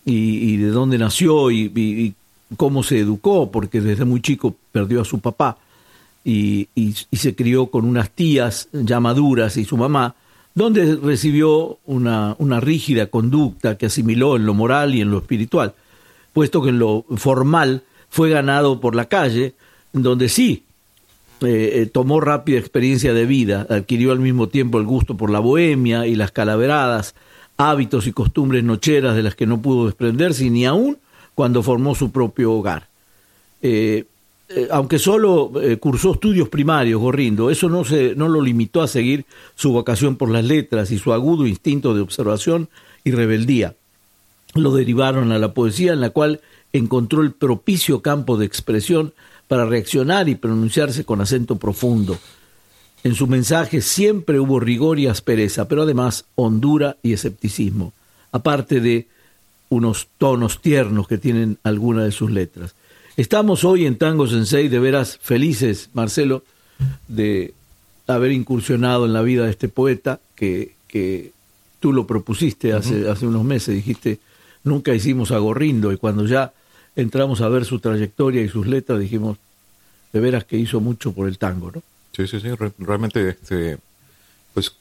y, 0.04 0.56
de 0.56 0.68
dónde 0.68 0.98
nació 0.98 1.50
y, 1.50 1.72
y, 1.74 2.14
cómo 2.56 2.82
se 2.82 2.98
educó, 2.98 3.50
porque 3.50 3.80
desde 3.80 4.04
muy 4.04 4.20
chico 4.20 4.54
perdió 4.72 5.00
a 5.00 5.04
su 5.04 5.20
papá 5.20 5.56
y, 6.24 6.68
se 7.12 7.34
crió 7.34 7.66
con 7.66 7.84
unas 7.84 8.10
tías 8.10 8.68
ya 8.72 9.00
maduras 9.00 9.56
y 9.56 9.64
su 9.64 9.76
mamá, 9.76 10.14
donde 10.54 10.96
recibió 10.96 11.78
una, 11.86 12.36
una 12.38 12.60
rígida 12.60 13.06
conducta 13.06 13.78
que 13.78 13.86
asimiló 13.86 14.36
en 14.36 14.44
lo 14.44 14.54
moral 14.54 14.94
y 14.94 15.00
en 15.00 15.10
lo 15.10 15.18
espiritual, 15.18 15.74
puesto 16.32 16.62
que 16.62 16.70
en 16.70 16.78
lo 16.78 17.04
formal 17.16 17.82
fue 18.10 18.28
ganado 18.28 18.80
por 18.80 18.94
la 18.94 19.06
calle, 19.06 19.54
donde 19.92 20.28
sí 20.28 20.64
eh, 21.40 21.82
eh, 21.82 21.86
tomó 21.86 22.20
rápida 22.20 22.58
experiencia 22.58 23.12
de 23.14 23.26
vida, 23.26 23.66
adquirió 23.68 24.12
al 24.12 24.20
mismo 24.20 24.48
tiempo 24.48 24.78
el 24.78 24.84
gusto 24.84 25.16
por 25.16 25.30
la 25.30 25.40
bohemia 25.40 26.06
y 26.06 26.14
las 26.14 26.30
calaveradas, 26.30 27.14
hábitos 27.70 28.06
y 28.06 28.12
costumbres 28.12 28.64
nocheras 28.64 29.14
de 29.16 29.22
las 29.22 29.34
que 29.34 29.46
no 29.46 29.60
pudo 29.60 29.86
desprenderse 29.86 30.48
ni 30.50 30.66
aún 30.66 30.98
cuando 31.34 31.62
formó 31.62 31.94
su 31.94 32.10
propio 32.10 32.52
hogar. 32.52 32.88
Eh, 33.62 34.06
aunque 34.70 34.98
solo 34.98 35.50
cursó 35.80 36.12
estudios 36.12 36.50
primarios, 36.50 37.00
Gorrindo, 37.00 37.50
eso 37.50 37.70
no, 37.70 37.84
se, 37.84 38.14
no 38.14 38.28
lo 38.28 38.42
limitó 38.42 38.82
a 38.82 38.88
seguir 38.88 39.24
su 39.54 39.72
vocación 39.72 40.16
por 40.16 40.30
las 40.30 40.44
letras 40.44 40.90
y 40.90 40.98
su 40.98 41.14
agudo 41.14 41.46
instinto 41.46 41.94
de 41.94 42.02
observación 42.02 42.68
y 43.02 43.12
rebeldía. 43.12 43.74
Lo 44.54 44.74
derivaron 44.74 45.32
a 45.32 45.38
la 45.38 45.54
poesía 45.54 45.94
en 45.94 46.02
la 46.02 46.10
cual 46.10 46.42
encontró 46.72 47.22
el 47.22 47.32
propicio 47.32 48.02
campo 48.02 48.36
de 48.36 48.46
expresión 48.46 49.14
para 49.48 49.66
reaccionar 49.66 50.28
y 50.28 50.34
pronunciarse 50.34 51.04
con 51.04 51.20
acento 51.20 51.56
profundo. 51.56 52.18
En 53.04 53.14
su 53.16 53.26
mensaje 53.26 53.80
siempre 53.80 54.38
hubo 54.38 54.60
rigor 54.60 54.98
y 54.98 55.08
aspereza, 55.08 55.66
pero 55.66 55.82
además 55.82 56.24
hondura 56.36 56.96
y 57.02 57.12
escepticismo, 57.12 57.92
aparte 58.30 58.80
de 58.80 59.08
unos 59.70 60.06
tonos 60.18 60.60
tiernos 60.60 61.08
que 61.08 61.18
tienen 61.18 61.58
algunas 61.64 62.04
de 62.04 62.12
sus 62.12 62.30
letras. 62.30 62.74
Estamos 63.16 63.64
hoy 63.64 63.86
en 63.86 63.96
Tango 63.96 64.28
Sensei 64.28 64.68
de 64.68 64.78
veras 64.78 65.18
felices, 65.20 65.90
Marcelo, 65.94 66.44
de 67.08 67.54
haber 68.06 68.32
incursionado 68.32 69.04
en 69.04 69.12
la 69.12 69.22
vida 69.22 69.44
de 69.44 69.50
este 69.50 69.68
poeta 69.68 70.20
que, 70.36 70.74
que 70.86 71.32
tú 71.80 71.92
lo 71.92 72.06
propusiste 72.06 72.72
hace, 72.72 73.08
hace 73.10 73.26
unos 73.26 73.44
meses, 73.44 73.74
dijiste, 73.74 74.20
nunca 74.62 74.94
hicimos 74.94 75.32
a 75.32 75.38
Gorrindo 75.38 75.92
y 75.92 75.96
cuando 75.96 76.24
ya 76.26 76.52
entramos 76.94 77.40
a 77.40 77.48
ver 77.48 77.64
su 77.64 77.80
trayectoria 77.80 78.42
y 78.42 78.48
sus 78.48 78.66
letras, 78.66 79.00
dijimos, 79.00 79.38
de 80.12 80.20
veras 80.20 80.44
que 80.44 80.56
hizo 80.56 80.80
mucho 80.80 81.12
por 81.12 81.26
el 81.26 81.38
tango, 81.38 81.72
¿no? 81.74 81.82
Sí, 82.12 82.26
sí, 82.26 82.40
sí, 82.40 82.48
realmente, 82.78 83.30
este, 83.30 83.78
pues, 84.54 84.74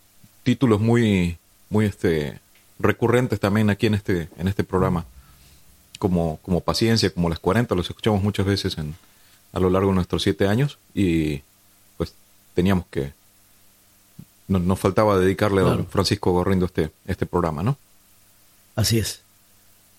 títulos 0.43 0.81
muy, 0.81 1.38
muy, 1.69 1.85
este, 1.85 2.39
recurrentes 2.79 3.39
también 3.39 3.69
aquí 3.69 3.88
en 3.88 3.93
este, 3.93 4.29
en 4.38 4.47
este 4.47 4.63
programa, 4.63 5.05
como, 5.97 6.39
como 6.41 6.61
Paciencia, 6.61 7.09
como 7.09 7.29
Las 7.29 7.39
40, 7.39 7.73
los 7.75 7.89
escuchamos 7.89 8.21
muchas 8.21 8.45
veces 8.45 8.77
en, 8.77 8.95
a 9.53 9.59
lo 9.59 9.69
largo 9.69 9.89
de 9.89 9.95
nuestros 9.95 10.23
siete 10.23 10.47
años 10.47 10.77
y, 10.93 11.41
pues, 11.97 12.13
teníamos 12.53 12.85
que, 12.91 13.13
nos, 14.47 14.79
faltaba 14.79 15.17
dedicarle 15.17 15.61
a 15.61 15.65
don 15.65 15.88
Francisco 15.88 16.31
Gorrindo 16.31 16.65
este, 16.65 16.91
este 17.07 17.25
programa, 17.25 17.63
¿no? 17.63 17.77
Así 18.75 19.00
es. 19.00 19.21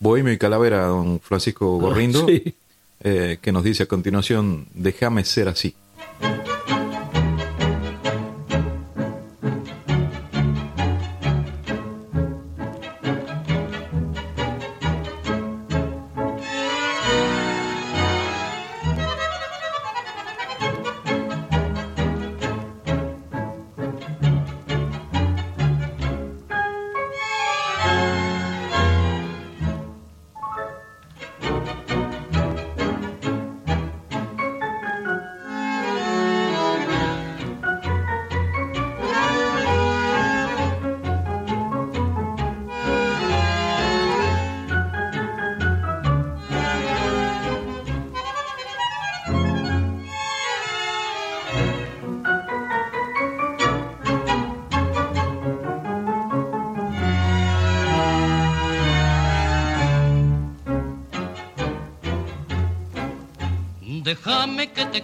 Bohemio 0.01 0.33
y 0.33 0.39
Calavera, 0.39 0.87
don 0.87 1.21
Francisco 1.21 1.79
ah, 1.79 1.83
Gorrindo, 1.83 2.27
eh, 3.01 3.39
que 3.41 3.53
nos 3.53 3.65
dice 3.65 3.85
a 3.85 3.87
continuación, 3.87 4.67
déjame 4.75 5.25
ser 5.25 5.49
así. 5.49 5.75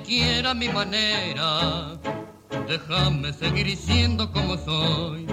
Quiera 0.04 0.54
mi 0.54 0.68
manera, 0.68 1.98
déjame 2.68 3.32
seguir 3.32 3.76
siendo 3.76 4.30
como 4.32 4.56
soy, 4.58 5.26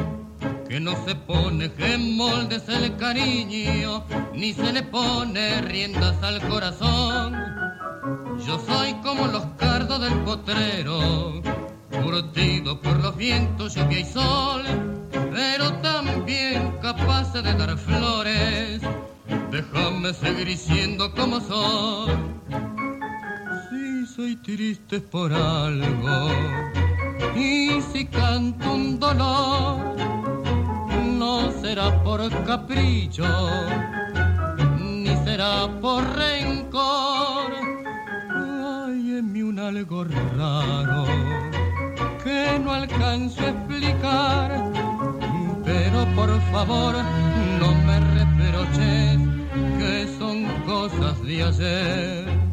que 0.67 0.79
no 0.79 0.93
se 1.05 1.15
pone 1.15 1.71
en 1.79 2.15
moldes 2.15 2.63
el 2.69 2.95
cariño, 2.97 4.03
ni 4.33 4.53
se 4.53 4.71
le 4.71 4.83
pone 4.83 5.61
riendas 5.61 6.21
al 6.23 6.41
corazón. 6.47 7.35
Yo 8.45 8.59
soy 8.59 8.93
como 9.03 9.27
los 9.27 9.45
cardos 9.57 10.01
del 10.01 10.13
potrero, 10.23 11.41
curtido 11.89 12.79
por 12.81 12.97
los 13.01 13.15
vientos, 13.17 13.75
lluvia 13.75 13.99
y 13.99 14.05
sol, 14.05 14.63
pero 15.11 15.73
también 15.81 16.77
capaz 16.81 17.33
de 17.33 17.41
dar 17.41 17.77
flores. 17.77 18.81
Déjame 19.51 20.13
seguir 20.13 20.57
siendo 20.57 21.13
como 21.13 21.39
soy 21.39 22.74
soy 24.45 24.55
triste 24.55 24.99
por 24.99 25.33
algo. 25.33 26.29
Y 27.35 27.81
si 27.91 28.05
canto 28.05 28.73
un 28.73 28.99
dolor 28.99 29.95
no 31.17 31.51
será 31.61 32.03
por 32.03 32.29
capricho 32.45 33.25
ni 34.79 35.15
será 35.25 35.67
por 35.81 36.03
rencor. 36.15 37.53
Hay 38.29 39.17
en 39.17 39.33
mí 39.33 39.41
un 39.41 39.59
algo 39.59 40.03
raro 40.03 41.05
que 42.23 42.59
no 42.59 42.73
alcanzo 42.73 43.41
a 43.41 43.49
explicar. 43.49 44.71
Pero 45.63 46.05
por 46.15 46.29
favor 46.51 46.95
no 47.59 47.73
me 47.85 47.99
reproches 48.17 49.19
que 49.79 50.07
son 50.19 50.45
cosas 50.65 51.21
de 51.23 51.43
ayer 51.43 52.44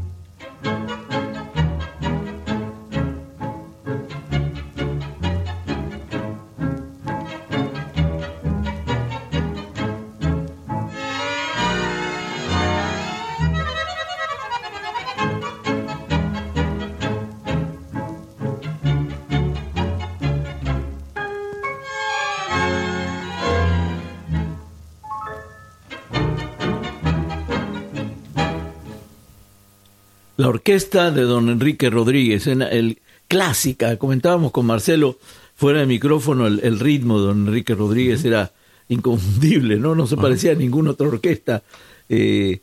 la 30.42 30.48
orquesta 30.48 31.12
de 31.12 31.22
don 31.22 31.50
Enrique 31.50 31.88
Rodríguez, 31.88 32.48
en 32.48 32.62
el 32.62 32.98
clásica, 33.28 33.96
comentábamos 33.96 34.50
con 34.50 34.66
Marcelo 34.66 35.20
fuera 35.54 35.78
de 35.78 35.86
micrófono, 35.86 36.48
el, 36.48 36.80
ritmo 36.80 37.20
de 37.20 37.26
don 37.26 37.46
Enrique 37.46 37.76
Rodríguez 37.76 38.24
era 38.24 38.50
inconfundible, 38.88 39.76
¿no? 39.76 39.94
No 39.94 40.08
se 40.08 40.16
parecía 40.16 40.50
a 40.50 40.56
ninguna 40.56 40.90
otra 40.90 41.06
orquesta. 41.06 41.62
Eh, 42.08 42.58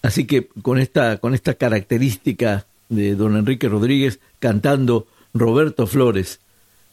así 0.00 0.24
que 0.24 0.48
con 0.62 0.78
esta, 0.78 1.18
con 1.18 1.34
esta 1.34 1.52
característica 1.52 2.64
de 2.88 3.14
don 3.14 3.36
Enrique 3.36 3.68
Rodríguez 3.68 4.20
cantando 4.38 5.06
Roberto 5.34 5.86
Flores, 5.86 6.40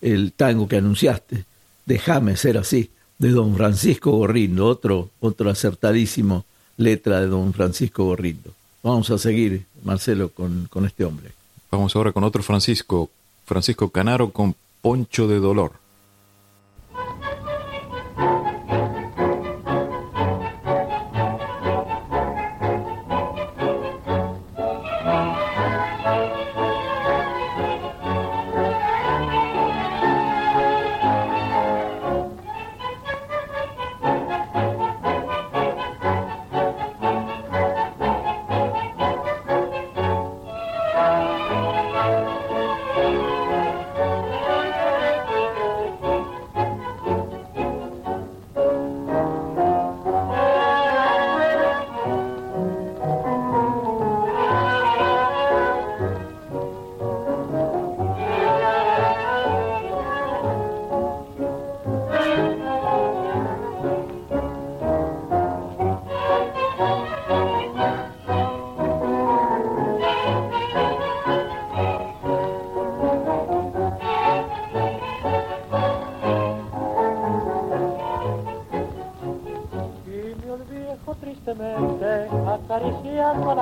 el 0.02 0.34
tango 0.34 0.68
que 0.68 0.76
anunciaste, 0.76 1.46
Déjame 1.86 2.36
ser 2.36 2.58
así, 2.58 2.90
de 3.20 3.30
don 3.30 3.56
Francisco 3.56 4.12
Gorrindo, 4.12 4.66
otro, 4.68 5.12
otro 5.22 5.50
acertadísimo 5.50 6.44
letra 6.76 7.22
de 7.22 7.28
don 7.28 7.54
Francisco 7.54 8.04
Gorrindo. 8.04 8.52
Vamos 8.86 9.10
a 9.10 9.18
seguir, 9.18 9.66
Marcelo, 9.84 10.30
con, 10.30 10.68
con 10.70 10.86
este 10.86 11.06
hombre. 11.06 11.32
Vamos 11.72 11.96
ahora 11.96 12.12
con 12.12 12.24
otro 12.24 12.44
Francisco, 12.44 13.10
Francisco 13.44 13.90
Canaro 13.90 14.30
con 14.30 14.56
Poncho 14.84 15.28
de 15.28 15.40
Dolor. 15.40 15.72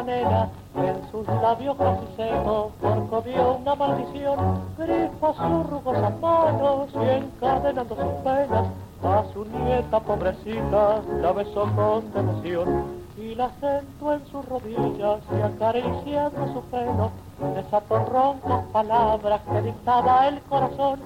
Acariciando 0.03 0.11
a 0.11 0.15
la 0.43 0.49
nena, 0.49 0.49
en 0.75 1.11
sus 1.11 1.27
labios 1.27 1.77
casi 1.77 2.05
secos, 2.15 2.71
corcovió 2.81 3.55
una 3.55 3.75
maldición, 3.75 4.61
gripa 4.77 5.33
sus 5.33 5.69
rugosas 5.69 6.19
manos 6.19 6.89
y 6.93 7.09
encadenando 7.09 7.95
sus 7.95 8.13
penas, 8.23 8.67
a 9.03 9.23
su 9.33 9.45
nieta 9.45 9.99
pobrecita 9.99 11.01
la 11.21 11.31
besó 11.33 11.67
con 11.75 12.13
devoción 12.13 13.02
y 13.17 13.35
la 13.35 13.49
sentó 13.59 14.13
en 14.13 14.25
sus 14.27 14.45
rodillas 14.45 15.19
y 15.31 15.41
acariciando 15.41 16.53
su 16.53 16.61
pelo, 16.69 17.11
desató 17.55 18.05
roncas 18.05 18.65
palabras 18.71 19.41
que 19.51 19.61
dictaba 19.61 20.27
el 20.27 20.41
corazón 20.41 20.99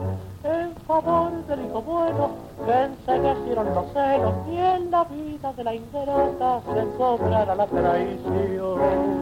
en 0.43 0.75
favor 0.87 1.31
del 1.47 1.65
hijo 1.65 1.81
bueno 1.81 2.29
que 2.65 2.83
enseguecieron 2.83 3.73
los 3.75 3.91
celos 3.91 4.33
y 4.49 4.57
en 4.57 4.91
la 4.91 5.03
vida 5.05 5.53
de 5.53 5.63
la 5.63 5.75
ingrata 5.75 6.61
se 6.73 6.97
cobrará 6.97 7.55
la 7.55 7.67
traición. 7.67 9.17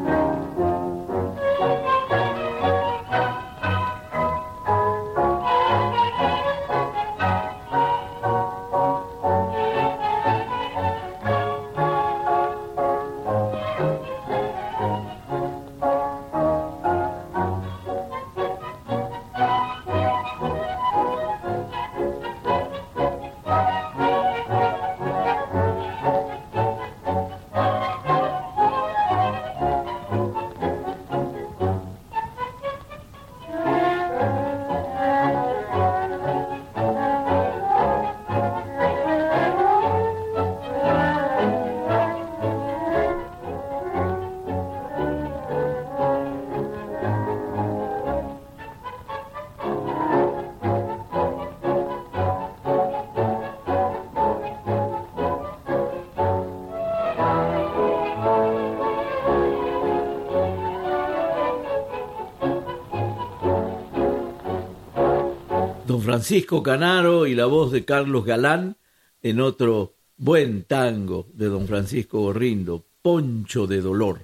Don 65.95 66.03
Francisco 66.03 66.62
Canaro 66.62 67.25
y 67.25 67.36
la 67.36 67.45
voz 67.45 67.71
de 67.71 67.86
Carlos 67.86 68.25
Galán 68.25 68.75
en 69.21 69.39
otro 69.39 69.95
buen 70.17 70.63
tango 70.63 71.25
de 71.34 71.45
don 71.45 71.67
Francisco 71.67 72.19
Gorrindo, 72.19 72.84
Poncho 73.01 73.65
de 73.65 73.79
Dolor. 73.79 74.23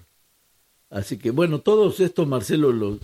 Así 0.89 1.17
que 1.17 1.31
bueno, 1.31 1.61
todos 1.61 2.01
estos, 2.01 2.27
Marcelo, 2.27 2.73
los, 2.73 2.99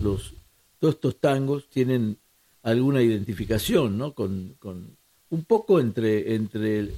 todos 0.78 0.94
estos 0.96 1.18
tangos 1.18 1.70
tienen 1.70 2.18
alguna 2.62 3.00
identificación, 3.00 3.96
¿no? 3.96 4.12
Con, 4.12 4.56
con 4.58 4.98
un 5.30 5.44
poco 5.44 5.80
entre, 5.80 6.34
entre 6.34 6.90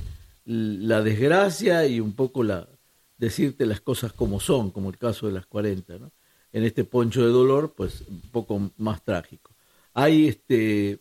la 0.44 1.02
desgracia 1.02 1.87
y 1.87 2.00
un 2.00 2.14
poco 2.14 2.42
la 2.42 2.68
decirte 3.16 3.64
las 3.64 3.80
cosas 3.80 4.12
como 4.12 4.40
son, 4.40 4.72
como 4.72 4.90
el 4.90 4.98
caso 4.98 5.28
de 5.28 5.35
las 5.35 5.46
40, 5.46 6.00
¿no? 6.00 6.11
En 6.52 6.64
este 6.64 6.83
Poncho 6.83 7.24
de 7.24 7.30
Dolor, 7.30 7.74
pues 7.76 8.00
un 8.09 8.22
poco 8.22 8.72
más 8.76 9.04
trágico. 9.04 9.52
Hay 9.94 10.26
este 10.26 10.98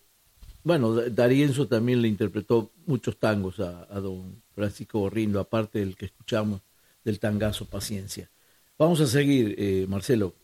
bueno, 0.70 0.94
Darienzo 0.94 1.68
también 1.68 2.00
le 2.00 2.08
interpretó 2.08 2.70
muchos 2.86 3.18
tangos 3.18 3.60
a, 3.60 4.00
don 4.00 4.44
Francisco 4.54 5.00
Borrindo, 5.00 5.40
aparte 5.40 5.80
del 5.80 5.96
que 5.96 6.06
escuchamos 6.06 6.62
del 7.04 7.20
tangazo 7.20 7.66
Paciencia. 7.66 8.30
Vamos 8.78 9.02
a 9.02 9.08
seguir, 9.08 9.56
eh, 9.58 9.88
Marcelo. 9.90 10.36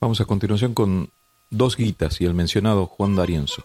Vamos 0.00 0.20
a 0.20 0.26
continuación 0.26 0.74
con 0.74 1.10
Dos 1.50 1.76
Guitas 1.76 2.20
y 2.20 2.24
el 2.24 2.34
mencionado 2.34 2.86
Juan 2.86 3.16
Darienzo. 3.16 3.64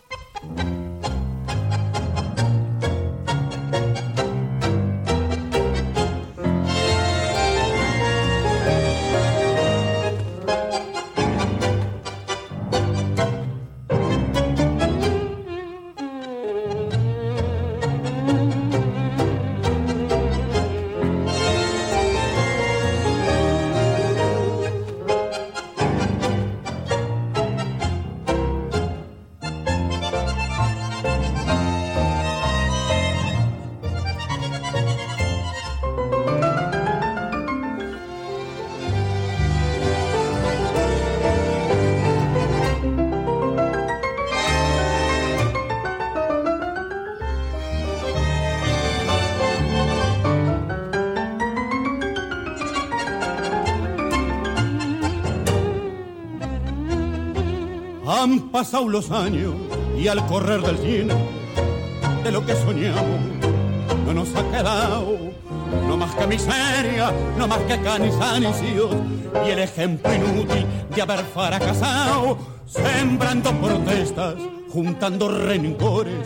Pasado 58.71 58.87
los 58.87 59.11
años 59.11 59.53
y 59.97 60.07
al 60.07 60.25
correr 60.27 60.61
del 60.61 60.77
tiempo 60.77 61.15
de 62.23 62.31
lo 62.31 62.45
que 62.45 62.55
soñamos 62.55 63.19
no 64.05 64.13
nos 64.13 64.33
ha 64.33 64.49
quedado 64.49 65.17
no 65.89 65.97
más 65.97 66.15
que 66.15 66.25
miseria, 66.25 67.11
no 67.37 67.49
más 67.49 67.57
que 67.63 67.77
cansancio 67.81 68.91
y 69.45 69.49
el 69.49 69.59
ejemplo 69.59 70.13
inútil 70.13 70.65
de 70.95 71.01
haber 71.01 71.19
fracasado, 71.19 72.37
sembrando 72.65 73.51
protestas, 73.59 74.35
juntando 74.69 75.27
rencores, 75.27 76.25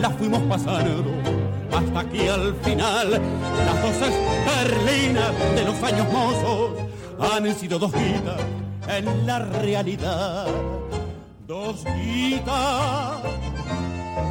la 0.00 0.10
fuimos 0.10 0.42
pasando 0.42 1.04
hasta 1.72 2.10
que 2.10 2.28
al 2.28 2.52
final 2.64 3.12
las 3.12 3.82
dos 3.82 4.10
berlinas 4.44 5.32
de 5.54 5.64
los 5.64 5.80
años 5.84 6.12
mozos 6.12 6.70
han 7.32 7.54
sido 7.54 7.78
dos 7.78 7.92
vidas 7.92 8.40
en 8.88 9.24
la 9.24 9.38
realidad 9.38 10.46
Dos 11.46 11.84
guitas, 11.84 13.22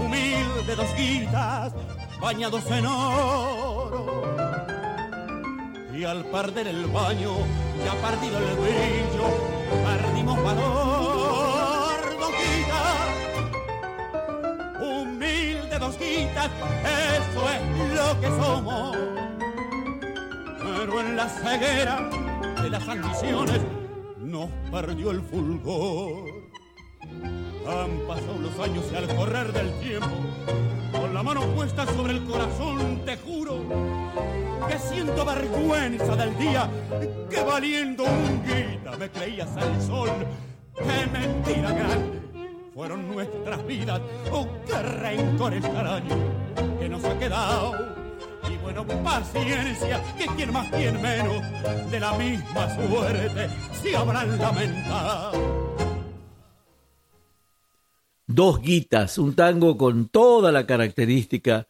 humilde 0.01 0.75
dos 0.75 0.93
guitas, 0.97 1.73
bañados 2.19 2.69
en 2.69 2.85
oro. 2.85 4.21
Y 5.93 6.03
al 6.03 6.25
perder 6.25 6.67
el 6.67 6.85
baño, 6.87 7.37
ya 7.85 7.93
perdido 8.05 8.37
el 8.37 8.55
brillo, 8.57 9.29
perdimos 9.85 10.43
valor. 10.43 12.19
Dos 12.19 12.31
guitas, 12.41 13.07
humilde 14.81 15.79
dos 15.79 15.97
guitas, 15.97 16.51
eso 16.83 17.49
es 17.49 17.61
lo 17.95 18.19
que 18.19 18.27
somos. 18.27 18.97
Pero 20.59 20.99
en 20.99 21.15
la 21.15 21.29
ceguera 21.29 22.09
de 22.61 22.69
las 22.69 22.85
ambiciones 22.89 23.61
nos 24.17 24.49
perdió 24.69 25.11
el 25.11 25.21
fulgor. 25.21 26.34
Han 27.67 27.99
pasado 28.07 28.37
los 28.39 28.59
años 28.59 28.85
y 28.91 28.95
al 28.95 29.15
correr 29.15 29.51
del 29.51 29.71
tiempo, 29.79 30.07
con 30.91 31.13
la 31.13 31.23
mano 31.23 31.41
puesta 31.55 31.85
sobre 31.87 32.13
el 32.13 32.23
corazón, 32.25 33.01
te 33.05 33.17
juro 33.17 33.59
que 34.67 34.77
siento 34.77 35.25
vergüenza 35.25 36.15
del 36.15 36.37
día 36.37 36.69
que 37.29 37.41
valiendo 37.41 38.03
un 38.03 38.43
guita 38.43 38.95
me 38.97 39.09
creías 39.09 39.49
al 39.57 39.81
sol. 39.81 40.09
¡Qué 40.75 41.07
mentira 41.11 41.71
grande! 41.71 42.21
Fueron 42.73 43.07
nuestras 43.07 43.65
vidas, 43.65 44.01
oh, 44.31 44.47
qué 44.67 44.81
rencor 44.81 45.53
extraño 45.53 46.15
que 46.79 46.89
nos 46.89 47.03
ha 47.03 47.17
quedado. 47.17 47.95
Y 48.47 48.57
bueno, 48.57 48.85
paciencia, 49.03 50.03
que 50.17 50.27
quien 50.27 50.53
más, 50.53 50.69
quien 50.69 51.01
menos, 51.01 51.41
de 51.89 51.99
la 51.99 52.13
misma 52.13 52.75
suerte 52.75 53.49
se 53.81 53.95
habrán 53.95 54.37
lamentado. 54.37 55.74
Dos 58.27 58.61
guitas, 58.61 59.17
un 59.19 59.35
tango 59.35 59.77
con 59.77 60.07
toda 60.09 60.51
la 60.51 60.65
característica 60.65 61.67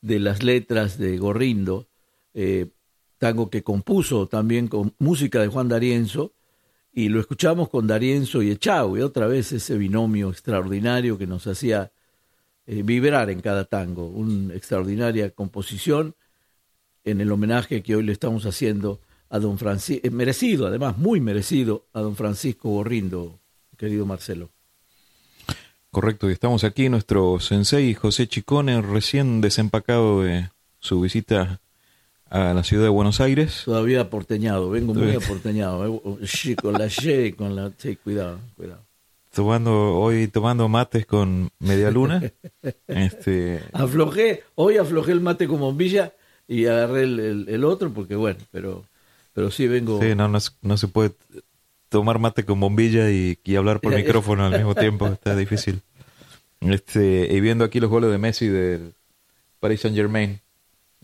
de 0.00 0.20
las 0.20 0.42
letras 0.42 0.96
de 0.96 1.18
Gorrindo, 1.18 1.88
eh, 2.32 2.70
tango 3.18 3.50
que 3.50 3.62
compuso 3.62 4.26
también 4.26 4.68
con 4.68 4.94
música 4.98 5.40
de 5.40 5.48
Juan 5.48 5.68
D'Arienzo, 5.68 6.32
y 6.94 7.08
lo 7.08 7.20
escuchamos 7.20 7.68
con 7.68 7.86
D'Arienzo 7.86 8.42
y 8.42 8.50
Echau, 8.50 8.96
y 8.96 9.02
otra 9.02 9.26
vez 9.26 9.52
ese 9.52 9.76
binomio 9.76 10.30
extraordinario 10.30 11.18
que 11.18 11.26
nos 11.26 11.46
hacía 11.46 11.92
eh, 12.66 12.82
vibrar 12.82 13.28
en 13.28 13.40
cada 13.40 13.64
tango, 13.66 14.06
una 14.06 14.54
extraordinaria 14.54 15.30
composición 15.30 16.14
en 17.04 17.20
el 17.20 17.30
homenaje 17.32 17.82
que 17.82 17.96
hoy 17.96 18.02
le 18.02 18.12
estamos 18.12 18.46
haciendo 18.46 19.00
a 19.28 19.38
don 19.38 19.58
Francisco, 19.58 20.10
merecido 20.10 20.66
además, 20.66 20.96
muy 20.96 21.20
merecido, 21.20 21.86
a 21.92 22.00
don 22.00 22.16
Francisco 22.16 22.70
Gorrindo, 22.70 23.40
querido 23.76 24.06
Marcelo. 24.06 24.50
Correcto, 25.92 26.30
y 26.30 26.32
estamos 26.32 26.64
aquí, 26.64 26.88
nuestro 26.88 27.38
sensei 27.38 27.92
José 27.92 28.26
Chicone, 28.26 28.80
recién 28.80 29.42
desempacado 29.42 30.22
de 30.22 30.48
su 30.78 31.02
visita 31.02 31.60
a 32.30 32.54
la 32.54 32.64
ciudad 32.64 32.84
de 32.84 32.88
Buenos 32.88 33.20
Aires. 33.20 33.60
Todavía 33.66 34.00
aporteñado, 34.00 34.70
vengo 34.70 34.94
muy 34.94 35.14
aporteñado, 35.14 35.84
eh, 35.84 36.56
con 36.62 36.72
la 36.72 36.86
Y, 36.86 37.32
con 37.32 37.54
la... 37.54 37.72
Sí, 37.76 37.96
cuidado, 37.96 38.38
cuidado. 38.56 38.80
Tomando, 39.34 39.98
hoy 39.98 40.28
tomando 40.28 40.66
mates 40.66 41.04
con 41.04 41.50
media 41.58 41.90
luna. 41.90 42.22
este... 42.86 43.60
Aflojé, 43.74 44.44
hoy 44.54 44.78
aflojé 44.78 45.12
el 45.12 45.20
mate 45.20 45.46
con 45.46 45.60
bombilla 45.60 46.14
y 46.48 46.64
agarré 46.64 47.02
el, 47.02 47.44
el, 47.50 47.64
otro 47.64 47.92
porque 47.92 48.16
bueno, 48.16 48.40
pero, 48.50 48.86
pero 49.34 49.50
sí 49.50 49.68
vengo... 49.68 50.00
Sí, 50.00 50.14
no, 50.14 50.26
no, 50.26 50.38
no 50.62 50.76
se 50.78 50.88
puede 50.88 51.12
tomar 51.92 52.18
mate 52.18 52.44
con 52.44 52.58
bombilla 52.58 53.10
y, 53.10 53.38
y 53.44 53.56
hablar 53.56 53.80
por 53.80 53.94
micrófono 53.94 54.46
al 54.46 54.52
mismo 54.52 54.74
tiempo, 54.74 55.06
está 55.06 55.36
difícil. 55.36 55.82
Este, 56.60 57.28
y 57.30 57.40
viendo 57.40 57.64
aquí 57.64 57.78
los 57.80 57.90
goles 57.90 58.10
de 58.10 58.18
Messi 58.18 58.48
del 58.48 58.94
Paris 59.60 59.82
Saint 59.82 59.96
Germain, 59.96 60.40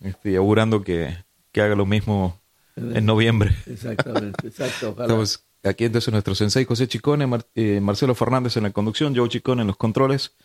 este, 0.02 0.36
augurando 0.36 0.82
que, 0.82 1.14
que 1.52 1.60
haga 1.60 1.76
lo 1.76 1.84
mismo 1.84 2.40
en 2.76 3.04
noviembre. 3.04 3.54
Exactamente, 3.66 4.48
exacto. 4.48 4.90
Ojalá. 4.92 5.04
Estamos 5.04 5.44
aquí 5.62 5.84
entonces 5.84 6.10
nuestro 6.10 6.34
sensei 6.34 6.64
José 6.64 6.88
Chicone, 6.88 7.26
Mar, 7.26 7.46
eh, 7.54 7.80
Marcelo 7.80 8.14
Fernández 8.14 8.56
en 8.56 8.62
la 8.62 8.70
conducción, 8.70 9.14
Joe 9.14 9.28
Chicone 9.28 9.62
en 9.62 9.68
los 9.68 9.76
controles, 9.76 10.36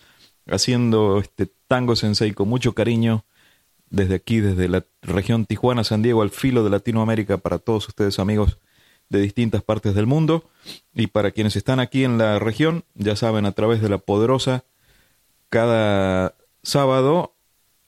haciendo 0.47 1.19
este 1.19 1.49
tango 1.67 1.95
sensei 1.95 2.33
con 2.33 2.49
mucho 2.49 2.73
cariño 2.73 3.25
desde 3.89 4.15
aquí, 4.15 4.41
desde 4.41 4.67
la 4.67 4.85
región 5.03 5.45
Tijuana, 5.45 5.83
San 5.83 6.01
Diego, 6.01 6.21
al 6.21 6.31
filo 6.31 6.63
de 6.63 6.71
Latinoamérica, 6.71 7.37
para 7.37 7.59
todos 7.59 7.87
ustedes 7.87 8.19
amigos 8.19 8.57
de 9.13 9.21
distintas 9.21 9.61
partes 9.61 9.93
del 9.93 10.07
mundo. 10.07 10.43
Y 10.93 11.07
para 11.07 11.31
quienes 11.31 11.55
están 11.55 11.79
aquí 11.79 12.03
en 12.03 12.17
la 12.17 12.39
región, 12.39 12.83
ya 12.95 13.15
saben, 13.15 13.45
a 13.45 13.51
través 13.51 13.81
de 13.81 13.89
la 13.89 13.99
poderosa, 13.99 14.65
cada 15.49 16.35
sábado 16.63 17.33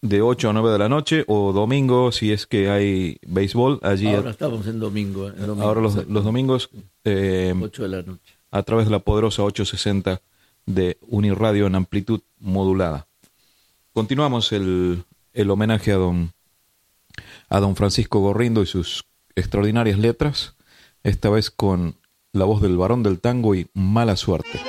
de 0.01 0.21
8 0.21 0.51
a 0.51 0.53
9 0.53 0.71
de 0.71 0.77
la 0.77 0.87
noche 0.87 1.23
o 1.27 1.51
domingo 1.51 2.11
si 2.11 2.31
es 2.31 2.45
que 2.45 2.69
hay 2.69 3.17
béisbol 3.25 3.79
allí. 3.81 4.13
Ahora 4.13 4.29
estamos 4.29 4.67
en 4.67 4.79
domingo. 4.79 5.29
En 5.29 5.47
domingo 5.47 5.67
ahora 5.67 5.81
los, 5.81 6.07
los 6.07 6.23
domingos. 6.23 6.69
Eh, 7.03 7.55
8 7.59 7.83
de 7.83 7.89
la 7.89 8.01
noche. 8.03 8.35
A 8.51 8.61
través 8.61 8.85
de 8.85 8.91
la 8.91 8.99
poderosa 8.99 9.43
860 9.43 10.21
de 10.67 10.97
Uniradio 11.07 11.65
en 11.65 11.75
amplitud 11.75 12.21
modulada. 12.39 13.07
Continuamos 13.93 14.51
el, 14.51 15.03
el 15.33 15.49
homenaje 15.49 15.91
a 15.91 15.95
don, 15.95 16.33
a 17.49 17.59
don 17.59 17.75
Francisco 17.75 18.19
Gorrindo 18.19 18.61
y 18.61 18.67
sus 18.67 19.05
extraordinarias 19.35 19.97
letras 19.97 20.54
esta 21.05 21.29
vez 21.29 21.51
con 21.51 21.97
la 22.33 22.45
voz 22.45 22.61
del 22.61 22.77
varón 22.77 23.03
del 23.03 23.21
tango 23.21 23.53
y 23.53 23.69
mala 23.75 24.15
suerte. 24.15 24.59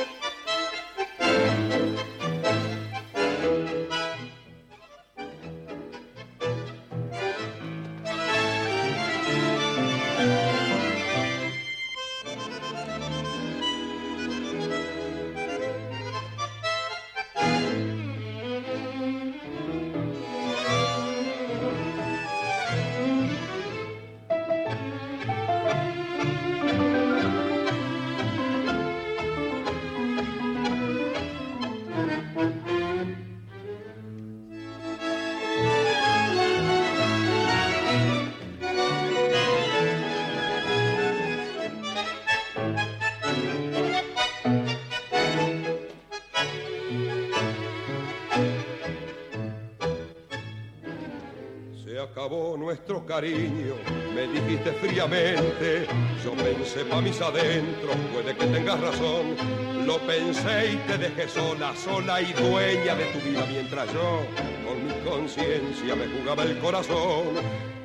Dejé 60.98 61.28
sola, 61.28 61.74
sola 61.76 62.20
y 62.20 62.32
dueña 62.32 62.94
de 62.94 63.04
tu 63.06 63.18
vida, 63.20 63.46
mientras 63.48 63.92
yo, 63.92 64.22
con 64.66 64.87
mi 64.87 64.92
conciencia, 65.09 65.94
me 65.94 66.06
jugaba 66.06 66.42
el 66.42 66.59
corazón. 66.59 67.37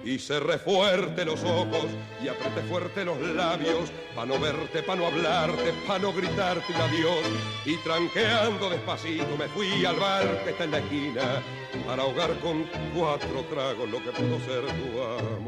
Y 0.04 0.18
cerré 0.18 0.58
fuerte 0.58 1.24
los 1.24 1.44
ojos 1.44 1.86
y 2.24 2.28
apreté 2.28 2.62
fuerte 2.62 3.06
los 3.06 3.20
labios, 3.20 3.92
pa' 4.16 4.26
no 4.26 4.40
verte, 4.40 4.82
pa' 4.82 4.96
no 4.96 5.06
hablarte, 5.06 5.74
pa' 5.88 6.00
no 6.00 6.12
gritarte 6.12 6.74
un 6.74 6.82
adiós. 6.82 7.22
Y 7.66 7.78
tranqueando 7.78 8.72
despacito 8.72 9.38
me 9.38 9.48
fui 9.50 9.86
al 9.86 9.98
bar 9.98 10.44
que 10.44 10.50
está 10.52 10.64
en 10.64 10.72
la 10.72 10.80
esquina, 10.80 11.44
para 11.86 12.02
ahogar 12.02 12.36
con 12.40 12.66
cuatro 12.96 13.46
tragos 13.52 13.90
lo 13.90 14.00
que 14.00 14.10
pudo 14.10 14.40
ser 14.40 14.66
tu 14.66 15.02
amor. 15.04 15.41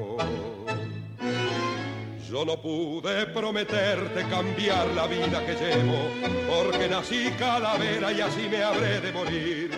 Yo 2.34 2.44
no 2.44 2.58
pude 2.58 3.28
prometerte 3.28 4.28
cambiar 4.28 4.88
la 4.96 5.06
vida 5.06 5.46
que 5.46 5.54
llevo, 5.54 6.10
porque 6.50 6.90
nací 6.90 7.30
calavera 7.38 8.12
y 8.12 8.22
así 8.22 8.50
me 8.50 8.64
habré 8.64 9.02
de 9.02 9.12
morir. 9.12 9.70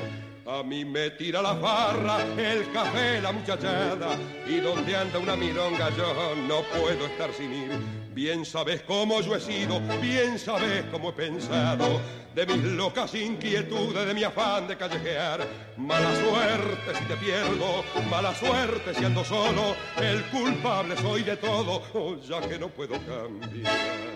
A 0.46 0.64
mí 0.64 0.86
me 0.86 1.10
tira 1.10 1.42
la 1.42 1.54
farra, 1.56 2.20
el 2.38 2.72
café, 2.72 3.20
la 3.22 3.34
muchachada, 3.34 4.18
y 4.48 4.62
donde 4.62 4.96
anda 4.96 5.20
una 5.20 5.36
milonga 5.36 5.90
yo 5.98 6.34
no 6.48 6.62
puedo 6.80 7.08
estar 7.08 7.34
sin 7.34 7.52
ir. 7.52 8.05
Bien 8.16 8.46
sabes 8.46 8.82
cómo 8.84 9.20
yo 9.20 9.36
he 9.36 9.42
sido, 9.42 9.82
bien 10.02 10.40
sabes 10.40 10.86
cómo 10.90 11.10
he 11.10 11.12
pensado, 11.12 12.00
de 12.34 12.46
mis 12.46 12.64
locas 12.64 13.14
inquietudes, 13.14 14.08
de 14.08 14.14
mi 14.14 14.24
afán 14.24 14.70
de 14.70 14.78
callejear. 14.78 15.46
Mala 15.76 16.16
suerte 16.16 16.96
si 16.98 17.04
te 17.04 17.18
pierdo, 17.18 17.84
mala 18.10 18.34
suerte 18.34 18.96
si 18.96 19.04
ando 19.04 19.26
solo, 19.26 19.76
el 19.98 20.24
culpable 20.28 20.96
soy 20.96 21.24
de 21.24 21.36
todo, 21.36 22.18
ya 22.22 22.40
que 22.48 22.58
no 22.58 22.70
puedo 22.70 22.94
cambiar. 23.06 24.15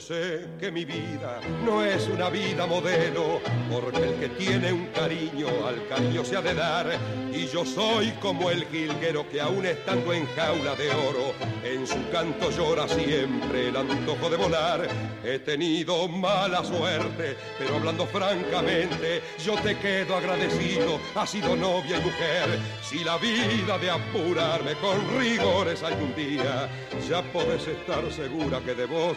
Sé 0.00 0.46
que 0.58 0.70
mi 0.70 0.84
vida 0.84 1.40
no 1.64 1.84
es 1.84 2.08
una 2.08 2.30
vida 2.30 2.66
modelo, 2.66 3.40
porque 3.70 4.08
el 4.08 4.14
que 4.14 4.28
tiene 4.30 4.72
un 4.72 4.86
cariño 4.86 5.48
al 5.66 5.86
cariño 5.88 6.24
se 6.24 6.36
ha 6.36 6.42
de 6.42 6.54
dar, 6.54 6.98
y 7.32 7.46
yo 7.46 7.64
soy 7.64 8.10
como 8.12 8.50
el 8.50 8.64
jilguero 8.66 9.28
que 9.28 9.40
aún 9.40 9.66
estando 9.66 10.12
en 10.12 10.26
jaula 10.34 10.74
de 10.74 10.90
oro, 10.90 11.34
en 11.62 11.86
su 11.86 11.98
canto 12.10 12.50
llora 12.50 12.88
siempre 12.88 13.68
el 13.68 13.76
antojo 13.76 14.30
de 14.30 14.36
volar. 14.36 14.88
He 15.22 15.38
tenido 15.40 16.08
mala 16.08 16.64
suerte, 16.64 17.36
pero 17.58 17.76
hablando 17.76 18.06
francamente, 18.06 19.22
yo 19.44 19.54
te 19.56 19.76
quedo 19.76 20.16
agradecido, 20.16 20.98
ha 21.14 21.26
sido 21.26 21.54
novia 21.54 21.98
y 21.98 22.00
mujer, 22.00 22.58
si 22.82 23.04
la 23.04 23.18
vida 23.18 23.78
de 23.78 23.90
apurarme 23.90 24.74
con 24.76 25.18
rigores 25.18 25.82
algún 25.82 26.14
día, 26.14 26.68
ya 27.08 27.22
podés 27.32 27.66
estar 27.66 28.10
segura 28.10 28.60
que 28.60 28.74
de 28.74 28.86
vos 28.86 29.16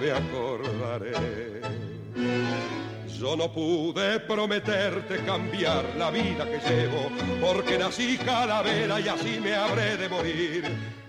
me 0.00 0.15
acordaré. 0.16 1.12
Yo 3.18 3.36
no 3.36 3.50
pude 3.50 4.20
prometerte 4.20 5.24
cambiar 5.24 5.84
la 5.96 6.10
vida 6.10 6.44
que 6.44 6.58
llevo, 6.68 7.10
porque 7.40 7.78
nací 7.78 8.18
calavera 8.18 9.00
y 9.00 9.08
así 9.08 9.40
me 9.42 9.54
habré 9.54 9.96
de 9.96 10.08
morir. 10.08 10.64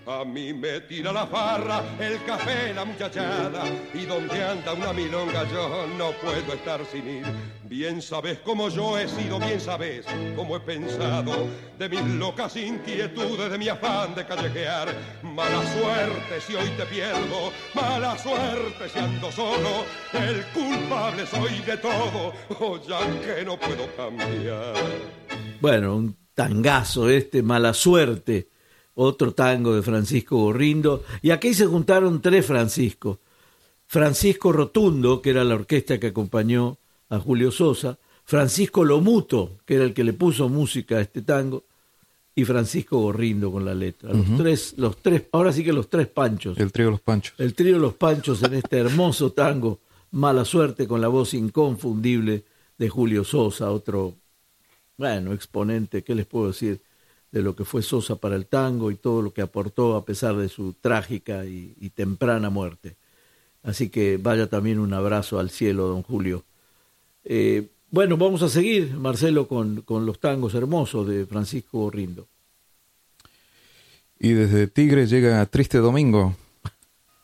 A 0.08 0.24
mí 0.24 0.54
me 0.54 0.80
tira 0.80 1.12
la 1.12 1.28
farra, 1.28 1.84
el 2.00 2.24
café, 2.24 2.74
la 2.74 2.86
muchachada, 2.86 3.65
y 3.93 4.06
donde 4.06 4.41
anda 4.41 4.72
una 4.72 4.93
milonga 4.93 5.43
yo 5.52 5.86
no 5.98 6.12
puedo 6.22 6.54
estar 6.54 6.80
sin 6.86 7.10
ir. 7.10 7.26
Bien 7.65 8.02
sabes 8.02 8.39
cómo 8.39 8.70
yo 8.70 8.98
he 8.98 9.06
sido, 9.10 9.38
bien 9.38 9.60
sabes 9.60 10.06
cómo 10.34 10.56
he 10.56 10.62
pensado, 10.62 11.50
de 11.78 11.89
mis 11.89 12.06
locas 12.06 12.56
inquietudes, 12.56 13.52
de 13.52 13.58
mi 13.58 13.67
afán 13.67 14.15
de 14.15 14.26
callejear. 14.26 14.96
Mala 15.24 15.62
suerte 15.74 16.39
si 16.39 16.56
hoy 16.56 16.70
te 16.78 16.86
pierdo, 16.86 17.52
mala 17.74 18.17
suerte 18.17 18.88
si 18.88 19.00
ando 19.00 19.30
solo, 19.30 19.84
el 20.13 20.41
culpable 20.54 21.26
soy 21.28 21.60
de 21.65 21.76
todo, 21.76 22.32
oh, 22.62 22.80
ya 22.88 23.00
que 23.20 23.43
no 23.43 23.60
puedo 23.60 23.93
cambiar. 23.98 24.74
Bueno, 25.60 25.98
un 25.98 26.17
tangazo 26.34 27.10
este, 27.10 27.43
mala 27.43 27.74
suerte 27.74 28.48
otro 29.00 29.34
tango 29.34 29.76
de 29.76 29.84
Francisco 29.84 30.38
Gorrindo, 30.38 31.04
y 31.22 31.30
aquí 31.30 31.54
se 31.54 31.68
juntaron 31.68 32.20
tres 32.20 32.46
Francisco. 32.46 33.20
Francisco 33.86 34.52
Rotundo, 34.52 35.22
que 35.22 35.30
era 35.30 35.44
la 35.44 35.54
orquesta 35.54 36.00
que 36.00 36.08
acompañó 36.08 36.78
a 37.10 37.20
Julio 37.20 37.52
Sosa, 37.52 38.00
Francisco 38.26 38.84
Lomuto, 38.84 39.60
que 39.66 39.76
era 39.76 39.84
el 39.84 39.94
que 39.94 40.04
le 40.04 40.14
puso 40.14 40.50
música 40.50 40.96
a 40.96 41.02
este 41.02 41.22
tango, 41.22 41.64
y 42.34 42.44
Francisco 42.44 43.00
Gorrindo 43.00 43.52
con 43.52 43.66
la 43.66 43.76
letra. 43.76 44.14
Los 44.14 44.36
tres, 44.36 44.74
los 44.78 44.98
tres, 44.98 45.24
ahora 45.32 45.54
sí 45.54 45.64
que 45.64 45.74
los 45.74 45.90
tres 45.90 46.08
panchos. 46.08 46.58
El 46.58 46.72
trío 46.72 46.90
Los 46.90 47.02
Panchos. 47.02 47.36
El 47.40 47.54
trío 47.54 47.78
Los 47.78 47.94
Panchos 47.94 48.42
en 48.44 48.56
este 48.56 48.78
hermoso 48.78 49.32
tango, 49.32 49.80
Mala 50.12 50.44
Suerte, 50.44 50.88
con 50.88 51.02
la 51.02 51.08
voz 51.08 51.36
inconfundible 51.36 52.46
de 52.78 52.90
Julio 52.90 53.24
Sosa, 53.24 53.72
otro, 53.72 54.16
bueno, 54.98 55.34
exponente, 55.34 56.04
¿qué 56.04 56.16
les 56.16 56.26
puedo 56.26 56.48
decir? 56.48 56.82
De 57.32 57.42
lo 57.42 57.56
que 57.56 57.66
fue 57.66 57.82
Sosa 57.82 58.16
para 58.16 58.36
el 58.36 58.48
tango 58.48 58.92
y 58.92 58.96
todo 58.96 59.22
lo 59.22 59.34
que 59.34 59.42
aportó 59.42 59.96
a 59.96 60.06
pesar 60.06 60.36
de 60.38 60.50
su 60.50 60.74
trágica 60.74 61.46
y, 61.46 61.92
temprana 61.96 62.50
muerte. 62.50 62.96
Así 63.63 63.90
que 63.90 64.18
vaya 64.18 64.48
también 64.48 64.80
un 64.80 64.94
abrazo 64.94 65.40
al 65.40 65.50
cielo, 65.50 65.88
don 65.88 66.04
Julio. 66.04 66.46
Eh, 67.24 67.68
bueno, 67.90 68.18
vamos 68.18 68.42
a 68.44 68.50
seguir, 68.50 68.94
Marcelo, 68.96 69.48
con, 69.48 69.82
con 69.82 70.06
los 70.06 70.20
tangos 70.20 70.54
hermosos 70.54 71.08
de 71.08 71.26
Francisco 71.26 71.90
Rindo. 71.90 72.28
Y 74.20 74.30
desde 74.30 74.68
Tigre 74.68 75.06
llega 75.08 75.46
Triste 75.46 75.78
Domingo, 75.78 76.36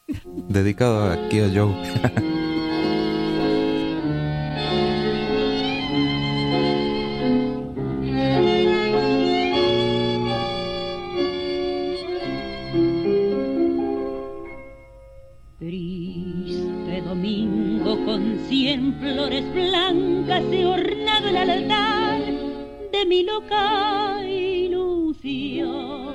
dedicado 0.50 1.12
aquí 1.12 1.40
a 1.40 1.50
Joe. 1.54 2.34
Se 18.54 18.78
ornado 20.66 21.28
el 21.28 21.38
altar 21.38 22.22
de 22.92 23.06
mi 23.08 23.24
loca 23.24 24.22
ilusión, 24.24 26.14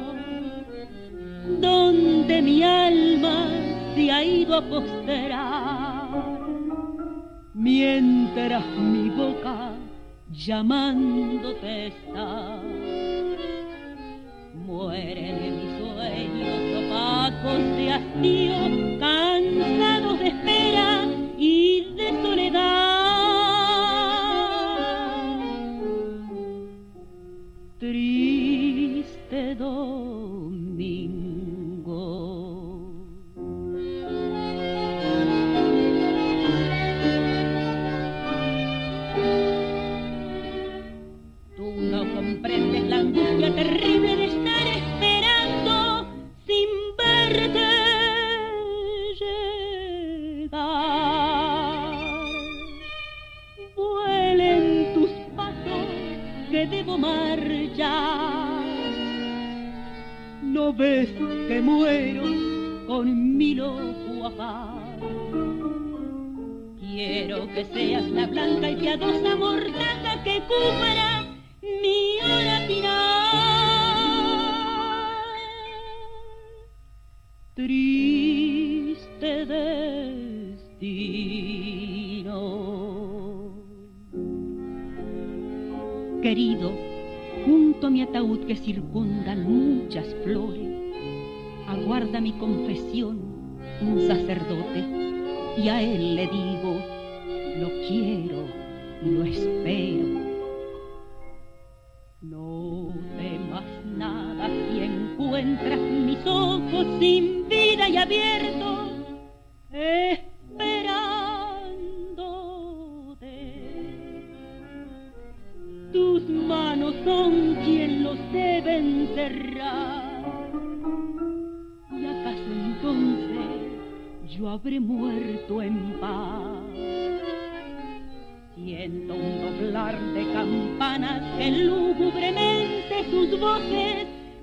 donde 1.61 2.40
mi 2.40 2.62
alma 2.62 3.48
se 3.94 4.12
ha 4.12 4.22
ido 4.22 4.55
a 4.57 4.62
posterar, 4.62 6.09
mientras 7.55 8.64
mi 8.77 9.11
boca 9.11 9.72
llamándote 10.31 11.88
está. 11.88 12.62
Mueren 14.55 15.57
mis 15.57 15.77
sueños 15.79 16.85
opacos 16.85 17.59
de 17.77 17.92
hastío, 17.92 18.55
cansados 19.01 20.20
de 20.20 20.29
espera 20.29 20.67
y 21.38 21.94
de 21.94 22.11
soledad. 22.22 22.88
triste 27.79 28.27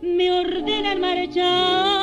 me 0.06 0.32
ordenan 0.32 1.00
marchar. 1.00 1.96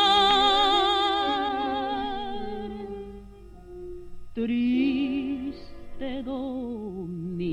Triste 4.35 6.23
domingo. 6.25 7.53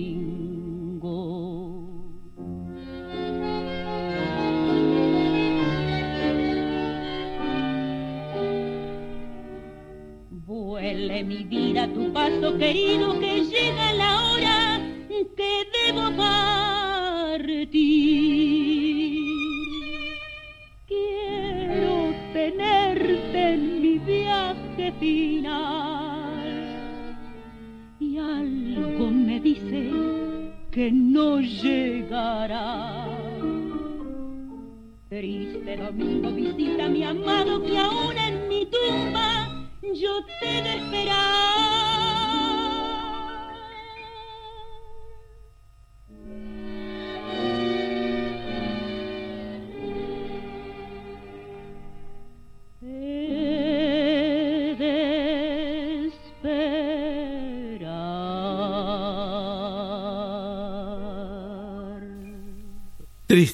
mi 11.24 11.44
beso 12.14 12.58
querido 12.58 13.20
que 13.20 13.29
que 30.72 30.92
no 30.92 31.40
llegará. 31.40 33.08
Triste 35.10 35.78
domingo 35.78 36.30
visita 36.32 36.88
mi 36.88 37.04
amado 37.04 37.64
que 37.64 37.78
aún 37.78 38.18
en 38.18 38.48
mi 38.48 38.66
tumba 38.66 39.68
yo 39.82 40.24
te 40.40 40.62
de 40.62 40.76
esperar. 40.78 42.09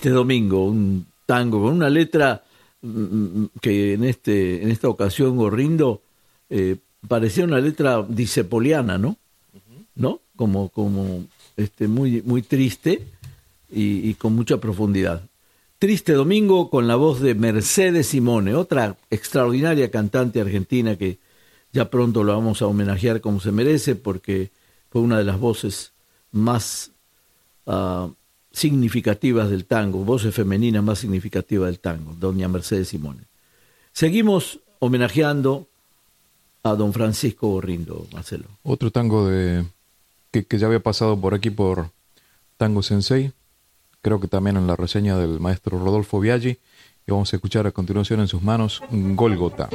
Triste 0.05 0.17
Domingo, 0.17 0.65
un 0.65 1.07
tango 1.25 1.63
con 1.63 1.73
una 1.73 1.89
letra 1.89 2.43
mm, 2.83 2.87
mm, 2.87 3.49
que 3.59 3.93
en 3.93 4.03
este 4.03 4.61
en 4.61 4.69
esta 4.69 4.87
ocasión 4.87 5.35
Gorrindo 5.35 6.03
eh, 6.47 6.75
parecía 7.07 7.43
una 7.43 7.59
letra 7.59 8.05
disepoliana, 8.07 8.99
¿no? 8.99 9.17
¿No? 9.95 10.19
Como 10.35 10.69
como 10.69 11.25
este 11.57 11.87
muy 11.87 12.21
muy 12.21 12.43
triste 12.43 13.07
y, 13.71 14.07
y 14.07 14.13
con 14.13 14.35
mucha 14.35 14.57
profundidad. 14.57 15.23
Triste 15.79 16.13
Domingo 16.13 16.69
con 16.69 16.87
la 16.87 16.97
voz 16.97 17.19
de 17.19 17.33
Mercedes 17.33 18.05
Simone, 18.05 18.53
otra 18.53 18.97
extraordinaria 19.09 19.89
cantante 19.89 20.39
argentina 20.39 20.97
que 20.97 21.17
ya 21.73 21.89
pronto 21.89 22.23
lo 22.23 22.33
vamos 22.33 22.61
a 22.61 22.67
homenajear 22.67 23.21
como 23.21 23.39
se 23.39 23.51
merece 23.51 23.95
porque 23.95 24.51
fue 24.91 25.01
una 25.01 25.17
de 25.17 25.23
las 25.23 25.39
voces 25.39 25.93
más 26.31 26.91
ah, 27.65 28.09
significativas 28.55 29.49
del 29.49 29.65
tango, 29.65 29.99
voces 30.05 30.33
femeninas 30.33 30.81
más 30.81 30.99
significativas 30.99 31.67
del 31.67 31.79
tango, 31.79 32.15
doña 32.17 32.47
Mercedes 32.47 32.87
Simone. 32.87 33.23
Seguimos 33.91 34.61
homenajeando 34.79 35.67
a 36.63 36.73
don 36.75 36.93
Francisco 36.93 37.49
Gorrindo, 37.49 38.07
Marcelo. 38.13 38.45
Otro 38.63 38.91
tango 38.91 39.27
de 39.27 39.65
que, 40.31 40.45
que 40.45 40.57
ya 40.57 40.67
había 40.67 40.79
pasado 40.79 41.19
por 41.19 41.33
aquí 41.33 41.49
por 41.49 41.91
Tango 42.55 42.81
Sensei, 42.81 43.33
creo 44.01 44.21
que 44.21 44.29
también 44.29 44.55
en 44.55 44.67
la 44.67 44.77
reseña 44.77 45.17
del 45.17 45.41
maestro 45.41 45.77
Rodolfo 45.77 46.21
Biaggi, 46.21 46.57
y 47.07 47.11
vamos 47.11 47.33
a 47.33 47.35
escuchar 47.35 47.67
a 47.67 47.71
continuación 47.71 48.21
en 48.21 48.29
sus 48.29 48.41
manos 48.41 48.81
Golgota. 48.89 49.69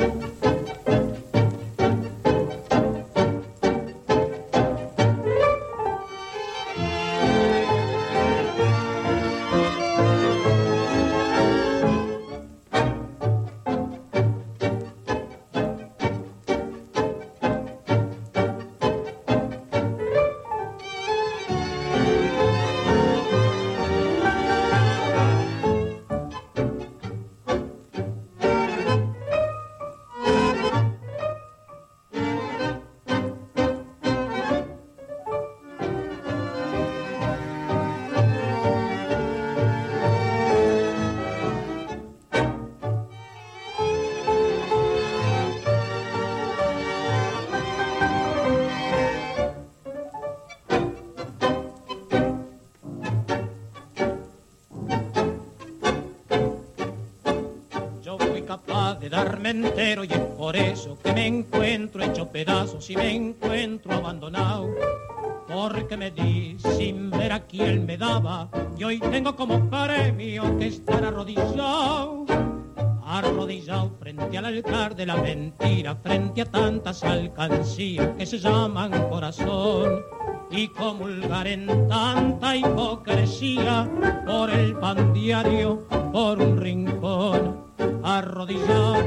Mentira, 75.31 75.95
frente 75.95 76.43
a 76.43 76.45
tantas 76.45 77.05
alcancías 77.05 78.09
que 78.19 78.27
se 78.27 78.39
llaman 78.39 78.91
corazón 79.09 80.03
y 80.51 80.67
comulgar 80.69 81.47
en 81.47 81.67
tanta 81.89 82.57
hipocresía 82.57 83.89
por 84.27 84.51
el 84.51 84.75
pan 84.77 85.13
diario, 85.13 85.87
por 86.13 86.41
un 86.41 86.57
rincón 86.57 87.65
arrodillado. 88.03 89.05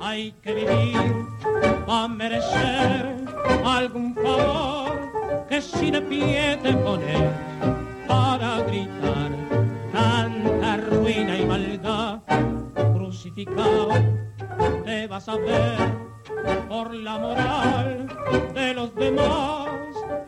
Hay 0.00 0.30
que 0.42 0.54
vivir 0.54 1.12
para 1.86 2.06
merecer 2.06 3.16
algún 3.64 4.14
favor 4.14 5.46
que 5.48 5.60
si 5.60 5.90
de 5.90 6.02
pie 6.02 6.56
te 6.62 6.72
pones 6.74 7.30
para 8.06 8.60
gritar 8.62 9.32
tanta 9.92 10.76
ruina 10.76 11.36
y 11.36 11.44
maldad 11.46 12.20
crucificado 12.94 13.88
te 14.84 15.06
vas 15.06 15.28
a 15.28 15.36
ver 15.36 15.78
por 16.68 16.94
la 16.94 17.18
moral 17.18 18.06
de 18.54 18.74
los 18.74 18.94
demás 18.94 19.68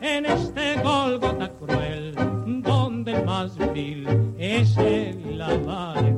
en 0.01 0.25
este 0.25 0.75
Golgota 0.81 1.49
cruel 1.59 2.15
donde 2.63 3.13
el 3.13 3.25
más 3.25 3.57
vil 3.73 4.07
es 4.37 4.77
el 4.77 5.41
avare 5.41 6.13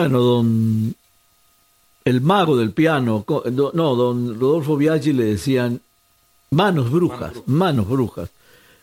Bueno, 0.00 0.20
don 0.20 0.94
el 2.04 2.20
mago 2.22 2.56
del 2.56 2.72
piano, 2.72 3.24
no, 3.28 3.94
don 3.94 4.40
Rodolfo 4.40 4.76
Biaggi 4.76 5.12
le 5.12 5.24
decían 5.24 5.80
manos 6.50 6.90
brujas, 6.90 7.32
manos 7.46 7.86
brujas. 7.88 8.30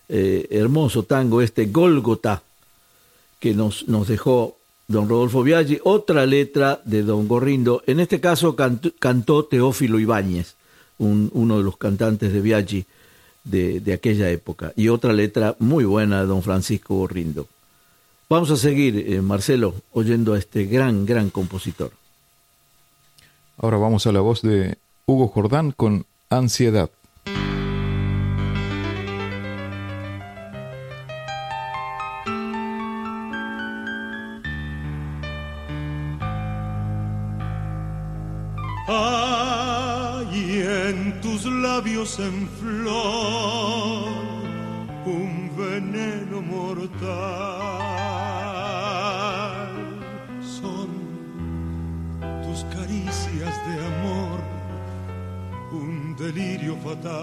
Eh, 0.09 0.47
hermoso 0.51 1.03
tango 1.03 1.41
este 1.41 1.65
Gólgota 1.65 2.41
que 3.39 3.53
nos, 3.53 3.87
nos 3.87 4.07
dejó 4.07 4.55
don 4.87 5.09
Rodolfo 5.09 5.43
Biaggi, 5.43 5.79
otra 5.83 6.25
letra 6.25 6.79
de 6.85 7.01
don 7.03 7.27
Gorrindo, 7.27 7.81
en 7.87 7.99
este 7.99 8.21
caso 8.21 8.55
cantó, 8.55 8.91
cantó 8.99 9.43
Teófilo 9.43 9.99
Ibáñez, 9.99 10.53
un- 10.99 11.29
uno 11.33 11.57
de 11.57 11.63
los 11.63 11.75
cantantes 11.77 12.31
de 12.31 12.39
Biaggi 12.41 12.85
de, 13.43 13.79
de 13.81 13.93
aquella 13.93 14.29
época, 14.29 14.71
y 14.77 14.87
otra 14.89 15.11
letra 15.13 15.55
muy 15.59 15.83
buena 15.83 16.21
de 16.21 16.27
don 16.27 16.41
Francisco 16.43 16.95
Gorrindo. 16.95 17.47
Vamos 18.29 18.51
a 18.51 18.57
seguir, 18.57 19.05
eh, 19.07 19.21
Marcelo, 19.21 19.73
oyendo 19.93 20.33
a 20.33 20.37
este 20.37 20.65
gran, 20.65 21.05
gran 21.05 21.29
compositor. 21.29 21.93
Ahora 23.57 23.77
vamos 23.77 24.05
a 24.05 24.11
la 24.11 24.19
voz 24.19 24.41
de 24.41 24.77
Hugo 25.05 25.29
Jordán 25.29 25.71
con 25.71 26.05
Ansiedad. 26.29 26.89
Hay 38.89 40.63
en 40.67 41.21
tus 41.21 41.45
labios 41.45 42.19
en 42.19 42.49
flor 42.59 44.09
un 45.05 45.49
veneno 45.55 46.41
mortal. 46.41 47.56
Delirio 56.37 56.77
fatal. 56.77 57.13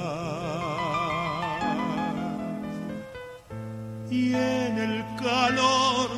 Y 4.10 4.34
en 4.34 4.78
el 4.78 5.04
calor 5.22 6.10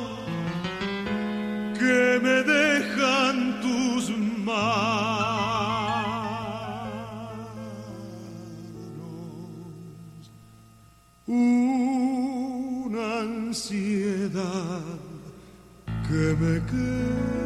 que 1.77 2.19
me 2.23 2.43
dejan 2.55 3.61
tus 3.61 4.09
manos. 4.45 4.57
Una 11.27 13.05
ansiedad 13.21 14.81
que 16.07 16.35
me 16.41 16.53
quema 16.65 17.36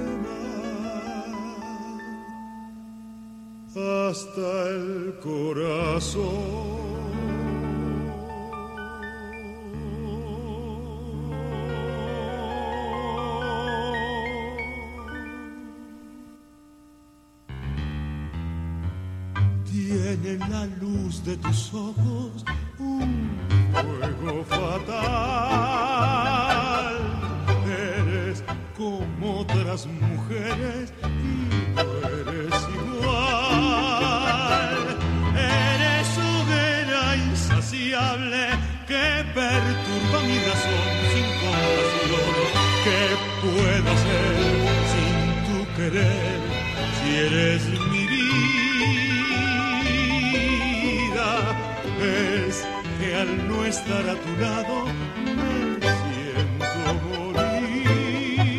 hasta 4.11 4.67
el 4.67 5.15
corazón. 5.23 6.81
Tiene 19.71 20.37
la 20.49 20.65
luz 20.81 21.23
de 21.23 21.37
tus 21.37 21.73
ojos 21.73 22.10
que 53.01 53.15
al 53.15 53.47
no 53.47 53.65
estar 53.65 54.03
a 54.13 54.15
tu 54.15 54.31
lado 54.45 54.85
me 55.25 55.89
siento 56.01 56.81
morir. 57.05 58.51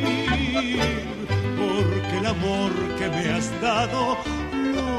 Porque 1.60 2.14
el 2.18 2.26
amor 2.26 2.72
que 2.98 3.06
me 3.08 3.22
has 3.34 3.48
dado 3.60 4.02
lo 4.74 4.90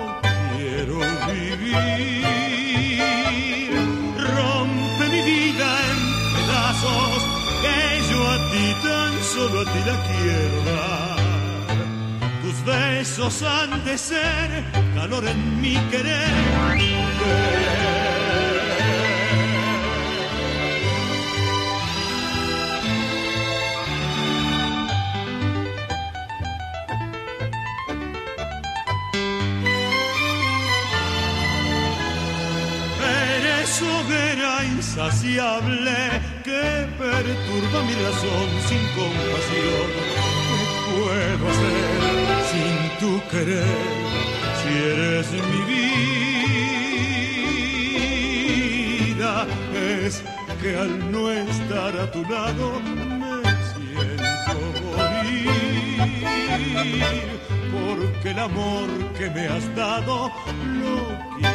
quiero 0.56 0.96
vivir. 1.28 2.24
Rompe 4.38 5.06
mi 5.16 5.22
vida 5.34 5.68
en 5.92 6.00
pedazos 6.36 7.20
que 7.64 7.78
yo 8.10 8.20
a 8.36 8.38
ti 8.52 8.66
tan 8.88 9.12
solo 9.34 9.56
a 9.60 9.66
ti 9.74 9.82
la 9.90 9.98
quiero 10.10 10.58
dar. 10.72 11.20
Tus 12.44 12.58
besos 12.66 13.34
han 13.44 13.72
de 13.84 13.96
ser 13.98 14.48
calor 14.96 15.24
en 15.28 15.40
mi 15.62 15.76
querer. 15.92 16.34
Insaciable 34.94 35.98
que 36.44 36.64
perturba 37.00 37.80
mi 37.84 37.96
razón 38.06 38.48
sin 38.68 38.84
compasión. 38.96 39.88
¿Qué 40.48 40.62
puedo 40.92 41.44
hacer 41.50 41.90
sin 42.52 42.76
tu 43.00 43.12
querer 43.32 43.82
si 44.60 44.70
eres 44.94 45.28
mi 45.32 45.62
vida? 49.18 49.34
Es 49.74 50.14
que 50.62 50.70
al 50.78 50.94
no 51.12 51.24
estar 51.32 51.92
a 51.98 52.12
tu 52.12 52.22
lado 52.26 52.66
me 53.20 53.42
siento 53.72 54.56
morir. 54.84 55.50
Porque 57.72 58.28
el 58.30 58.40
amor 58.40 58.88
que 59.18 59.26
me 59.32 59.48
has 59.48 59.76
dado 59.76 60.32
lo 60.82 60.96
quiero 61.40 61.53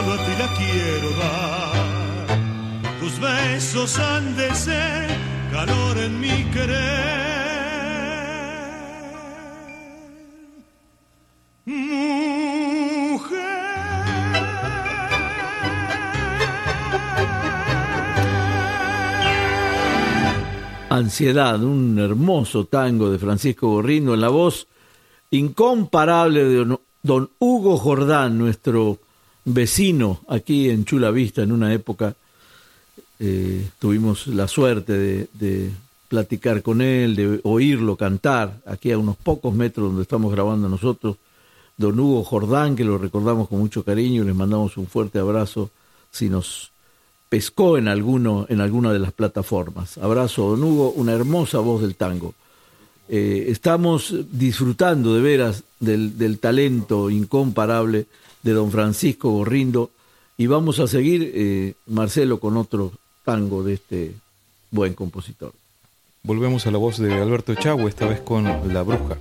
solo 0.00 0.14
a 0.14 0.24
ti 0.24 0.32
la 0.38 0.48
quiero 0.56 1.10
dar. 1.18 2.38
Tus 3.00 3.20
besos 3.20 3.98
han 3.98 4.36
de 4.36 4.54
ser 4.54 5.08
calor 5.52 5.98
en 5.98 6.20
mi 6.20 6.44
querer. 6.52 7.30
Ansiedad, 20.90 21.62
un 21.62 21.98
hermoso 21.98 22.66
tango 22.66 23.10
de 23.10 23.18
Francisco 23.18 23.68
Gorrindo 23.68 24.12
en 24.12 24.20
la 24.20 24.28
voz 24.28 24.66
incomparable 25.30 26.44
de 26.44 26.76
don 27.02 27.30
Hugo 27.38 27.78
Jordán, 27.78 28.36
nuestro 28.36 28.98
vecino 29.44 30.20
aquí 30.28 30.70
en 30.70 30.84
Chula 30.84 31.10
Vista 31.10 31.42
en 31.42 31.52
una 31.52 31.72
época. 31.72 32.14
Eh, 33.18 33.68
tuvimos 33.78 34.26
la 34.26 34.48
suerte 34.48 35.28
de, 35.32 35.70
platicar 36.08 36.62
con 36.62 36.80
él, 36.80 37.14
de 37.14 37.40
oírlo 37.44 37.94
cantar 37.94 38.58
aquí 38.66 38.90
a 38.90 38.98
unos 38.98 39.16
pocos 39.16 39.54
metros 39.54 39.88
donde 39.88 40.02
estamos 40.02 40.32
grabando 40.32 40.68
nosotros. 40.68 41.16
Don 41.76 41.98
Hugo 41.98 42.24
Jordán, 42.24 42.74
que 42.74 42.84
lo 42.84 42.98
recordamos 42.98 43.48
con 43.48 43.58
mucho 43.58 43.84
cariño 43.84 44.24
les 44.24 44.34
mandamos 44.34 44.76
un 44.76 44.86
fuerte 44.86 45.18
abrazo 45.18 45.70
si 46.10 46.28
nos 46.28 46.72
pescó 47.28 47.78
en, 47.78 47.86
alguno, 47.86 48.44
en 48.48 48.60
alguna 48.60 48.92
de 48.92 48.98
las 48.98 49.12
plataformas. 49.12 49.96
Abrazo, 49.98 50.50
don 50.50 50.64
Hugo, 50.64 50.90
una 50.90 51.12
hermosa 51.12 51.60
voz 51.60 51.80
del 51.80 51.94
tango. 51.94 52.34
Eh, 53.08 53.46
estamos 53.48 54.14
disfrutando 54.30 55.14
de 55.14 55.20
veras 55.20 55.64
del, 55.80 56.38
talento 56.38 57.10
incomparable 57.10 58.06
de 58.42 58.52
don 58.52 58.70
Francisco 58.70 59.30
Gorrindo 59.30 59.90
y 60.36 60.46
vamos 60.46 60.80
a 60.80 60.86
seguir, 60.86 61.32
eh, 61.34 61.74
Marcelo, 61.86 62.40
con 62.40 62.56
otro 62.56 62.92
tango 63.24 63.62
de 63.62 63.74
este 63.74 64.14
buen 64.70 64.94
compositor. 64.94 65.52
Volvemos 66.22 66.66
a 66.66 66.70
la 66.70 66.78
voz 66.78 66.98
de 66.98 67.12
Alberto 67.14 67.52
Echagüe, 67.52 67.88
esta 67.88 68.06
vez 68.06 68.20
con 68.20 68.44
La 68.72 68.82
Bruja. 68.82 69.18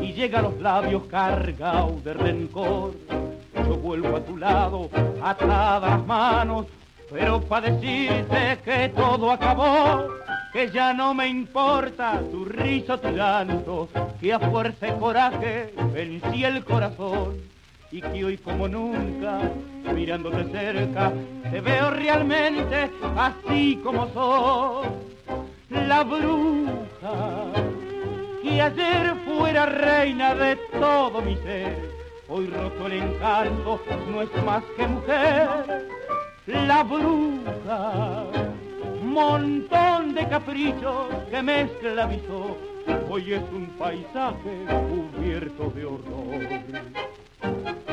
Y 0.00 0.12
llega 0.12 0.40
a 0.40 0.42
los 0.42 0.60
labios 0.60 1.04
cargado 1.04 2.00
de 2.02 2.12
rencor. 2.14 2.94
Yo 3.54 3.76
vuelvo 3.76 4.16
a 4.16 4.20
tu 4.20 4.36
lado, 4.36 4.90
atadas 5.22 6.04
manos, 6.06 6.66
pero 7.10 7.40
para 7.40 7.70
decirte 7.70 8.58
que 8.64 8.88
todo 8.88 9.30
acabó, 9.30 10.08
que 10.52 10.70
ya 10.70 10.92
no 10.92 11.14
me 11.14 11.28
importa 11.28 12.20
tu 12.32 12.44
risa, 12.44 12.98
tu 12.98 13.10
llanto, 13.10 13.88
que 14.20 14.32
a 14.32 14.40
fuerza 14.40 14.88
y 14.88 14.92
coraje 14.98 15.72
vencí 15.92 16.44
el 16.44 16.64
corazón 16.64 17.36
y 17.92 18.00
que 18.00 18.24
hoy 18.24 18.38
como 18.38 18.66
nunca, 18.66 19.40
mirándote 19.94 20.50
cerca, 20.50 21.12
te 21.48 21.60
veo 21.60 21.90
realmente 21.90 22.90
así 23.16 23.80
como 23.84 24.08
soy. 24.12 24.88
La 25.70 26.02
bruja 26.02 27.52
que 28.42 28.60
ayer 28.60 29.14
fuera 29.26 29.66
reina 29.66 30.34
de 30.34 30.56
todo 30.78 31.20
mi 31.20 31.36
ser, 31.36 31.76
hoy 32.28 32.46
roto 32.46 32.86
el 32.86 32.92
encanto, 32.92 33.80
no 34.10 34.22
es 34.22 34.44
más 34.44 34.62
que 34.76 34.86
mujer. 34.86 35.88
La 36.46 36.82
bruja, 36.82 38.24
montón 39.02 40.14
de 40.14 40.28
caprichos 40.28 41.08
que 41.30 41.42
me 41.42 41.62
esclavizó, 41.62 42.56
hoy 43.08 43.34
es 43.34 43.42
un 43.52 43.66
paisaje 43.78 44.66
cubierto 44.68 45.70
de 45.70 45.84
horror. 45.84 47.89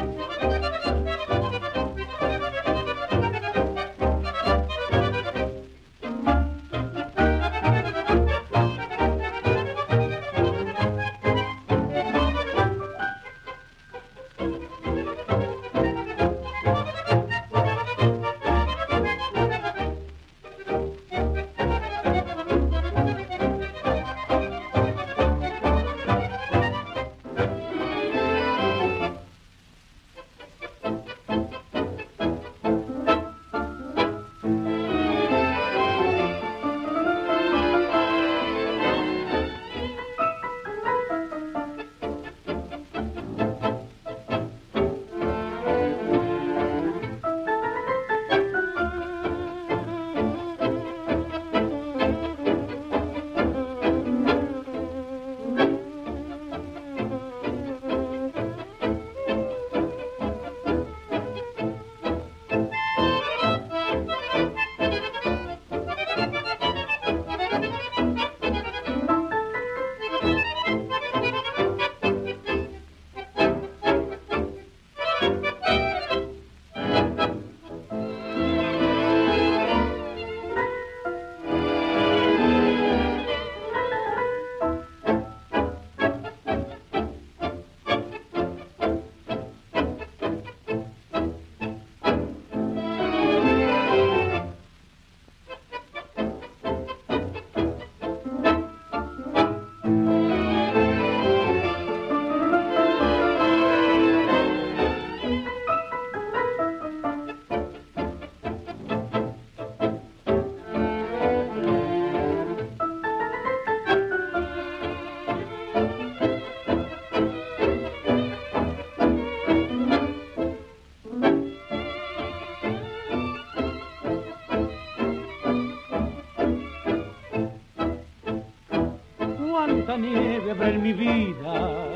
Habrá 130.49 130.69
en 130.69 130.81
mi 130.81 130.93
vida 130.93 131.87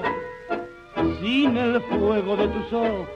sin 1.21 1.55
el 1.55 1.79
fuego 1.81 2.35
de 2.35 2.47
tus 2.49 2.73
ojos. 2.73 3.07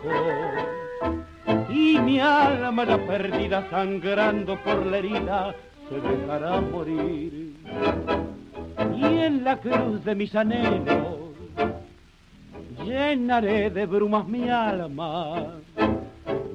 Y 1.70 2.00
mi 2.00 2.22
alma 2.22 2.86
ya 2.86 2.98
perdida 3.06 3.70
sangrando 3.70 4.58
por 4.64 4.86
la 4.86 4.98
herida 5.00 5.56
se 5.90 6.00
dejará 6.00 6.62
morir. 6.62 7.54
Y 8.96 9.04
en 9.04 9.44
la 9.44 9.58
cruz 9.58 10.06
de 10.06 10.16
mis 10.16 10.34
anhelos 10.36 11.18
llenaré 12.86 13.70
de 13.72 13.86
brumas 13.86 14.26
mi 14.28 14.50
alma. 14.50 15.58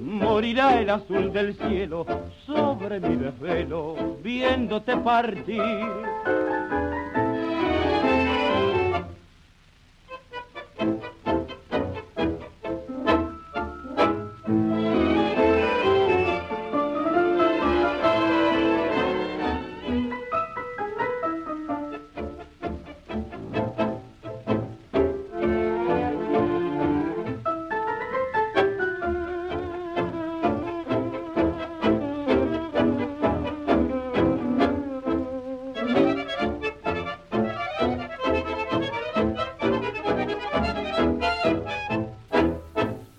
Morirá 0.01 0.81
el 0.81 0.89
azul 0.89 1.31
del 1.33 1.55
cielo 1.55 2.07
sobre 2.47 2.99
mi 2.99 3.16
desvelo 3.16 4.16
viéndote 4.22 4.97
partir 4.97 5.61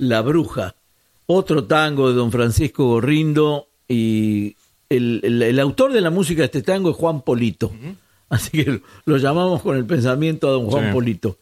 La 0.02 0.22
Bruja, 0.22 0.76
otro 1.28 1.66
tango 1.66 2.10
de 2.10 2.16
don 2.16 2.32
Francisco 2.32 2.86
Gorrindo 2.86 3.68
y 3.88 4.56
el, 4.90 5.22
el- 5.24 5.42
el 5.44 5.60
autor 5.60 5.94
de 5.94 6.02
la 6.02 6.10
música 6.10 6.42
de 6.42 6.46
este 6.46 6.62
tango 6.64 6.90
es 6.90 6.96
Juan 6.98 7.22
Polito. 7.22 7.72
Así 8.30 8.50
que 8.64 8.82
lo, 9.06 9.18
llamamos 9.18 9.62
con 9.62 9.76
el 9.78 9.86
pensamiento 9.86 10.48
a 10.48 10.52
don 10.52 10.66
Juan 10.66 10.88
Sí. 10.88 10.94
Polito. 10.94 11.38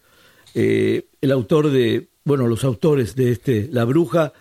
Eh, 0.55 1.05
el 1.22 1.32
autor 1.32 1.70
de, 1.70 2.10
bueno, 2.26 2.47
los 2.47 2.64
autores 2.64 3.16
de 3.16 3.32
este 3.32 3.70
La 3.72 3.86
Bruja, 3.86 4.34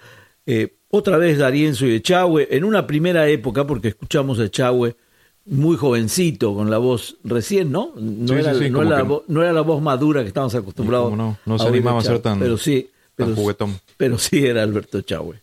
eh, 0.47 0.75
otra 0.91 1.17
vez 1.19 1.39
Darienzo 1.39 1.87
y 1.87 1.95
Echagüe, 1.95 2.49
en 2.51 2.65
una 2.65 2.87
primera 2.87 3.29
época, 3.29 3.67
porque 3.67 3.89
escuchamos 3.89 4.39
a 4.41 4.47
Echagüe 4.47 4.97
muy 5.45 5.77
jovencito, 5.77 6.55
con 6.55 6.71
la 6.71 6.79
voz 6.79 7.17
recién, 7.25 7.71
¿no? 7.71 7.93
No, 7.97 8.29
Sí, 8.29 8.35
era, 8.41 8.55
sí, 8.55 8.65
sí, 8.65 8.71
no 8.71 8.83
era 8.83 9.03
la 9.03 9.21
no 9.29 9.43
era 9.43 9.53
la 9.53 9.61
voz 9.63 9.81
madura 9.81 10.23
que 10.23 10.29
estamos 10.29 10.55
acostumbrados. 10.55 11.11
No, 11.13 11.17
no, 11.17 11.39
no 11.47 11.59
se 11.59 11.65
de 11.65 11.71
animaba 11.71 11.99
a 12.01 12.03
ser 12.03 12.13
Echagüe, 12.17 12.23
tan- 12.23 12.39
Pero 12.41 12.59
sí, 12.59 12.89
pero, 13.19 13.35
juguetón. 13.35 13.81
pero 13.97 14.19
sí 14.19 14.47
era 14.47 14.63
Alberto 14.63 14.99
Echagüe. 14.99 15.41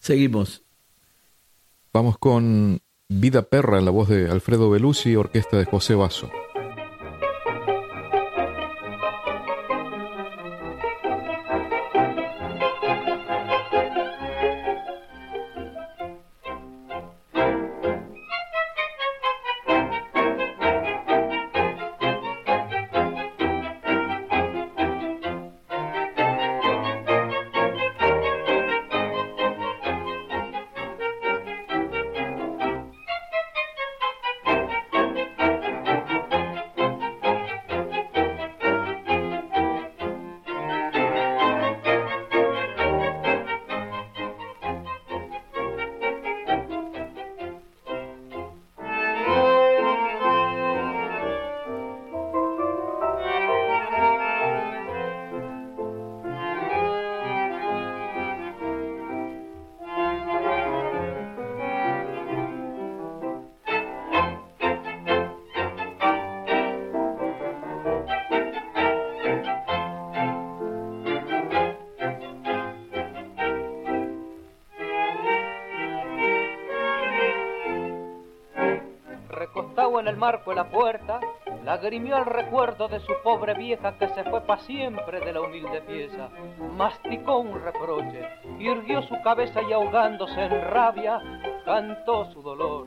Seguimos. 0.00 0.62
Vamos 1.92 2.18
con 2.18 2.80
Vida 3.08 3.42
Perra 3.42 3.78
en 3.78 3.84
la 3.84 3.90
voz 3.92 4.08
de 4.08 4.28
Alfredo 4.28 4.68
Belusi, 4.68 5.14
orquesta 5.14 5.56
de 5.56 5.64
José 5.64 5.94
Basso. 5.94 6.30
La 80.54 80.64
puerta, 80.64 81.20
lagrimió 81.64 82.16
el 82.18 82.26
recuerdo 82.26 82.88
de 82.88 83.00
su 83.00 83.12
pobre 83.22 83.54
vieja 83.54 83.98
que 83.98 84.08
se 84.08 84.24
fue 84.24 84.40
para 84.42 84.62
siempre 84.62 85.20
de 85.20 85.32
la 85.32 85.40
humilde 85.40 85.80
pieza. 85.82 86.28
Masticó 86.76 87.38
un 87.38 87.60
reproche, 87.62 88.28
irguió 88.58 89.02
su 89.02 89.20
cabeza 89.22 89.60
y 89.62 89.72
ahogándose 89.72 90.40
en 90.40 90.70
rabia, 90.70 91.20
cantó 91.64 92.30
su 92.32 92.42
dolor. 92.42 92.86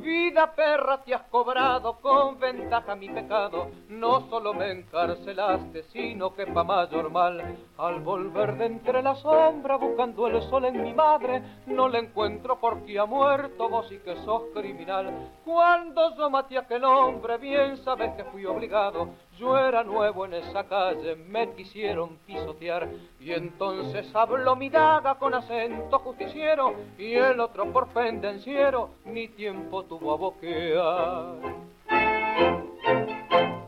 Vida 0.00 0.54
perra 0.54 1.02
te 1.02 1.14
has 1.14 1.22
cobrado 1.24 1.98
con 2.00 2.37
ventaja 2.68 2.96
mi 2.96 3.08
pecado, 3.08 3.70
no 3.88 4.28
solo 4.28 4.52
me 4.52 4.70
encarcelaste, 4.70 5.84
sino 5.84 6.34
que 6.34 6.46
pa' 6.46 6.64
mayor 6.64 7.10
mal, 7.10 7.56
al 7.78 8.00
volver 8.00 8.58
de 8.58 8.66
entre 8.66 9.02
la 9.02 9.14
sombra 9.14 9.76
buscando 9.76 10.26
el 10.26 10.42
sol 10.42 10.66
en 10.66 10.82
mi 10.82 10.92
madre, 10.92 11.42
no 11.66 11.88
le 11.88 12.00
encuentro 12.00 12.60
porque 12.60 12.98
ha 12.98 13.06
muerto 13.06 13.70
vos 13.70 13.90
y 13.90 13.96
que 14.00 14.16
sos 14.16 14.42
criminal. 14.52 15.30
Cuando 15.46 16.14
yo 16.14 16.28
maté 16.28 16.58
a 16.58 16.60
aquel 16.60 16.84
hombre, 16.84 17.38
bien 17.38 17.78
sabes 17.78 18.12
que 18.16 18.24
fui 18.24 18.44
obligado, 18.44 19.08
yo 19.38 19.56
era 19.56 19.82
nuevo 19.82 20.26
en 20.26 20.34
esa 20.34 20.64
calle, 20.64 21.16
me 21.16 21.50
quisieron 21.54 22.18
pisotear 22.26 22.86
y 23.18 23.32
entonces 23.32 24.14
habló 24.14 24.56
mi 24.56 24.68
daga 24.68 25.14
con 25.14 25.32
acento 25.32 25.98
justiciero 26.00 26.74
y 26.98 27.14
el 27.14 27.40
otro 27.40 27.72
por 27.72 27.88
pendenciero 27.88 28.90
ni 29.06 29.28
tiempo 29.28 29.84
tuvo 29.84 30.12
a 30.12 30.16
boquear. 30.16 31.77
thank 32.38 33.10
you 33.32 33.67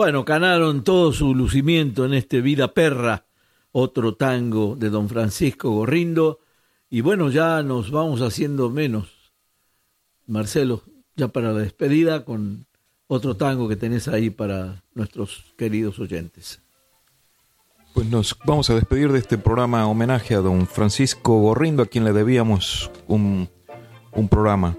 Bueno, 0.00 0.24
ganaron 0.24 0.82
todo 0.82 1.12
su 1.12 1.34
lucimiento 1.34 2.06
en 2.06 2.14
este 2.14 2.40
Vida 2.40 2.72
Perra, 2.72 3.26
otro 3.70 4.14
tango 4.14 4.74
de 4.74 4.88
don 4.88 5.10
Francisco 5.10 5.72
Gorrindo. 5.72 6.38
Y 6.88 7.02
bueno, 7.02 7.28
ya 7.28 7.62
nos 7.62 7.90
vamos 7.90 8.22
haciendo 8.22 8.70
menos. 8.70 9.10
Marcelo, 10.26 10.82
ya 11.16 11.28
para 11.28 11.52
la 11.52 11.58
despedida 11.58 12.24
con 12.24 12.64
otro 13.08 13.36
tango 13.36 13.68
que 13.68 13.76
tenés 13.76 14.08
ahí 14.08 14.30
para 14.30 14.82
nuestros 14.94 15.52
queridos 15.58 15.98
oyentes. 15.98 16.62
Pues 17.92 18.08
nos 18.08 18.34
vamos 18.46 18.70
a 18.70 18.76
despedir 18.76 19.12
de 19.12 19.18
este 19.18 19.36
programa 19.36 19.86
homenaje 19.86 20.34
a 20.34 20.38
don 20.38 20.66
Francisco 20.66 21.42
Gorrindo, 21.42 21.82
a 21.82 21.86
quien 21.86 22.04
le 22.06 22.14
debíamos 22.14 22.90
un, 23.06 23.50
un 24.12 24.28
programa. 24.30 24.78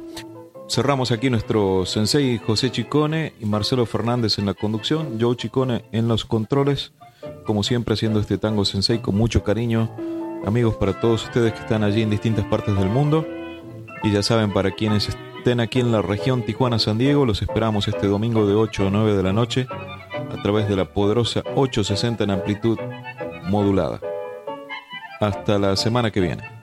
Cerramos 0.72 1.12
aquí 1.12 1.30
nuestro 1.30 1.86
sensei 1.86 2.38
José 2.38 2.72
Chicone 2.72 3.34
y 3.42 3.46
Marcelo 3.46 3.86
Fernández 3.86 4.40
en 4.40 4.46
la 4.46 4.54
conducción, 4.54 5.18
Joe 5.20 5.36
Chicone 5.36 5.84
en 5.92 6.08
los 6.08 6.24
controles, 6.24 6.94
como 7.46 7.62
siempre 7.62 7.96
haciendo 7.96 8.22
este 8.22 8.38
tango 8.38 8.64
sensei 8.64 9.00
con 9.00 9.18
mucho 9.18 9.44
cariño. 9.44 9.94
Amigos, 10.46 10.76
para 10.76 10.98
todos 10.98 11.26
ustedes 11.26 11.52
que 11.52 11.60
están 11.60 11.84
allí 11.84 12.04
en 12.04 12.10
distintas 12.10 12.46
partes 12.46 12.74
del 12.78 12.88
mundo. 12.88 13.28
Y 14.02 14.14
ya 14.14 14.24
saben, 14.24 14.54
para 14.54 14.72
quienes 14.72 15.10
estén 15.10 15.60
aquí 15.60 15.82
en 15.82 15.92
la 15.92 16.02
región 16.02 16.46
Tijuana-San 16.46 16.98
Diego, 16.98 17.26
los 17.26 17.42
esperamos 17.42 17.90
este 17.90 18.08
domingo 18.08 18.48
de 18.48 18.56
8 18.56 18.88
a 18.88 18.92
9 18.92 19.18
de 19.18 19.24
la 19.24 19.34
noche 19.34 19.68
a 19.70 20.42
través 20.42 20.70
de 20.70 20.78
la 20.78 20.86
poderosa 20.86 21.44
860 21.54 22.24
en 22.24 22.32
amplitud 22.32 22.80
modulada. 23.50 24.00
Hasta 25.20 25.60
la 25.60 25.76
semana 25.76 26.12
que 26.12 26.22
viene. 26.22 26.61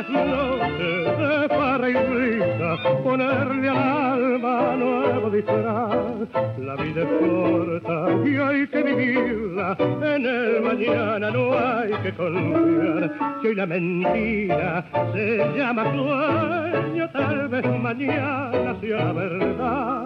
Estas 0.00 0.08
noches 0.10 1.18
de 1.18 1.48
farra 1.48 1.88
y 1.88 1.94
risa, 1.94 2.76
ponerle 3.02 3.68
al 3.68 3.76
alma 3.78 4.76
nuevo 4.76 5.30
disfraz. 5.30 6.28
La 6.58 6.76
vida 6.76 7.02
es 7.02 7.08
corta 7.20 8.08
y 8.24 8.36
hay 8.36 8.66
que 8.66 8.82
vivirla, 8.82 9.76
en 9.78 10.26
el 10.26 10.60
mañana 10.62 11.30
no 11.30 11.58
hay 11.58 11.92
que 12.02 12.12
confiar. 12.14 13.12
Si 13.40 13.48
hoy 13.48 13.54
la 13.54 13.66
mentira 13.66 14.84
se 15.12 15.36
llama 15.56 15.84
sueño, 15.94 17.10
tal 17.10 17.48
vez 17.48 17.80
mañana 17.80 18.76
sea 18.80 19.12
verdad. 19.12 20.05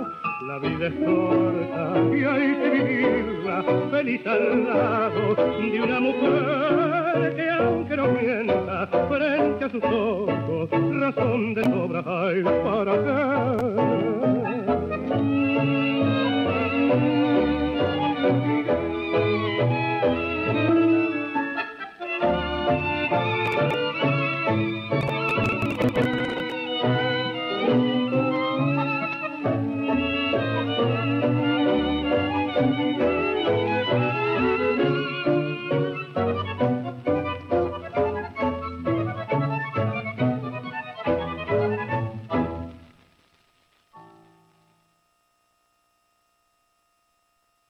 La 0.51 0.59
vida 0.59 0.89
es 0.89 0.95
corta 0.95 1.95
y 2.13 2.25
hay 2.25 2.55
que 2.57 2.71
vivirla 2.71 3.65
feliz 3.89 4.27
al 4.27 4.65
lado 4.65 5.37
de 5.37 5.81
una 5.81 6.01
mujer 6.01 7.37
que 7.37 7.51
aunque 7.51 7.97
no 7.97 8.09
mienta 8.09 8.89
frente 9.09 9.65
a 9.65 9.69
sus 9.69 9.85
ojos 9.85 10.69
razón 10.99 11.55
de 11.55 11.63
sobra 11.63 12.03
hay 12.05 12.43
para 12.43 12.93
qué. 13.05 14.40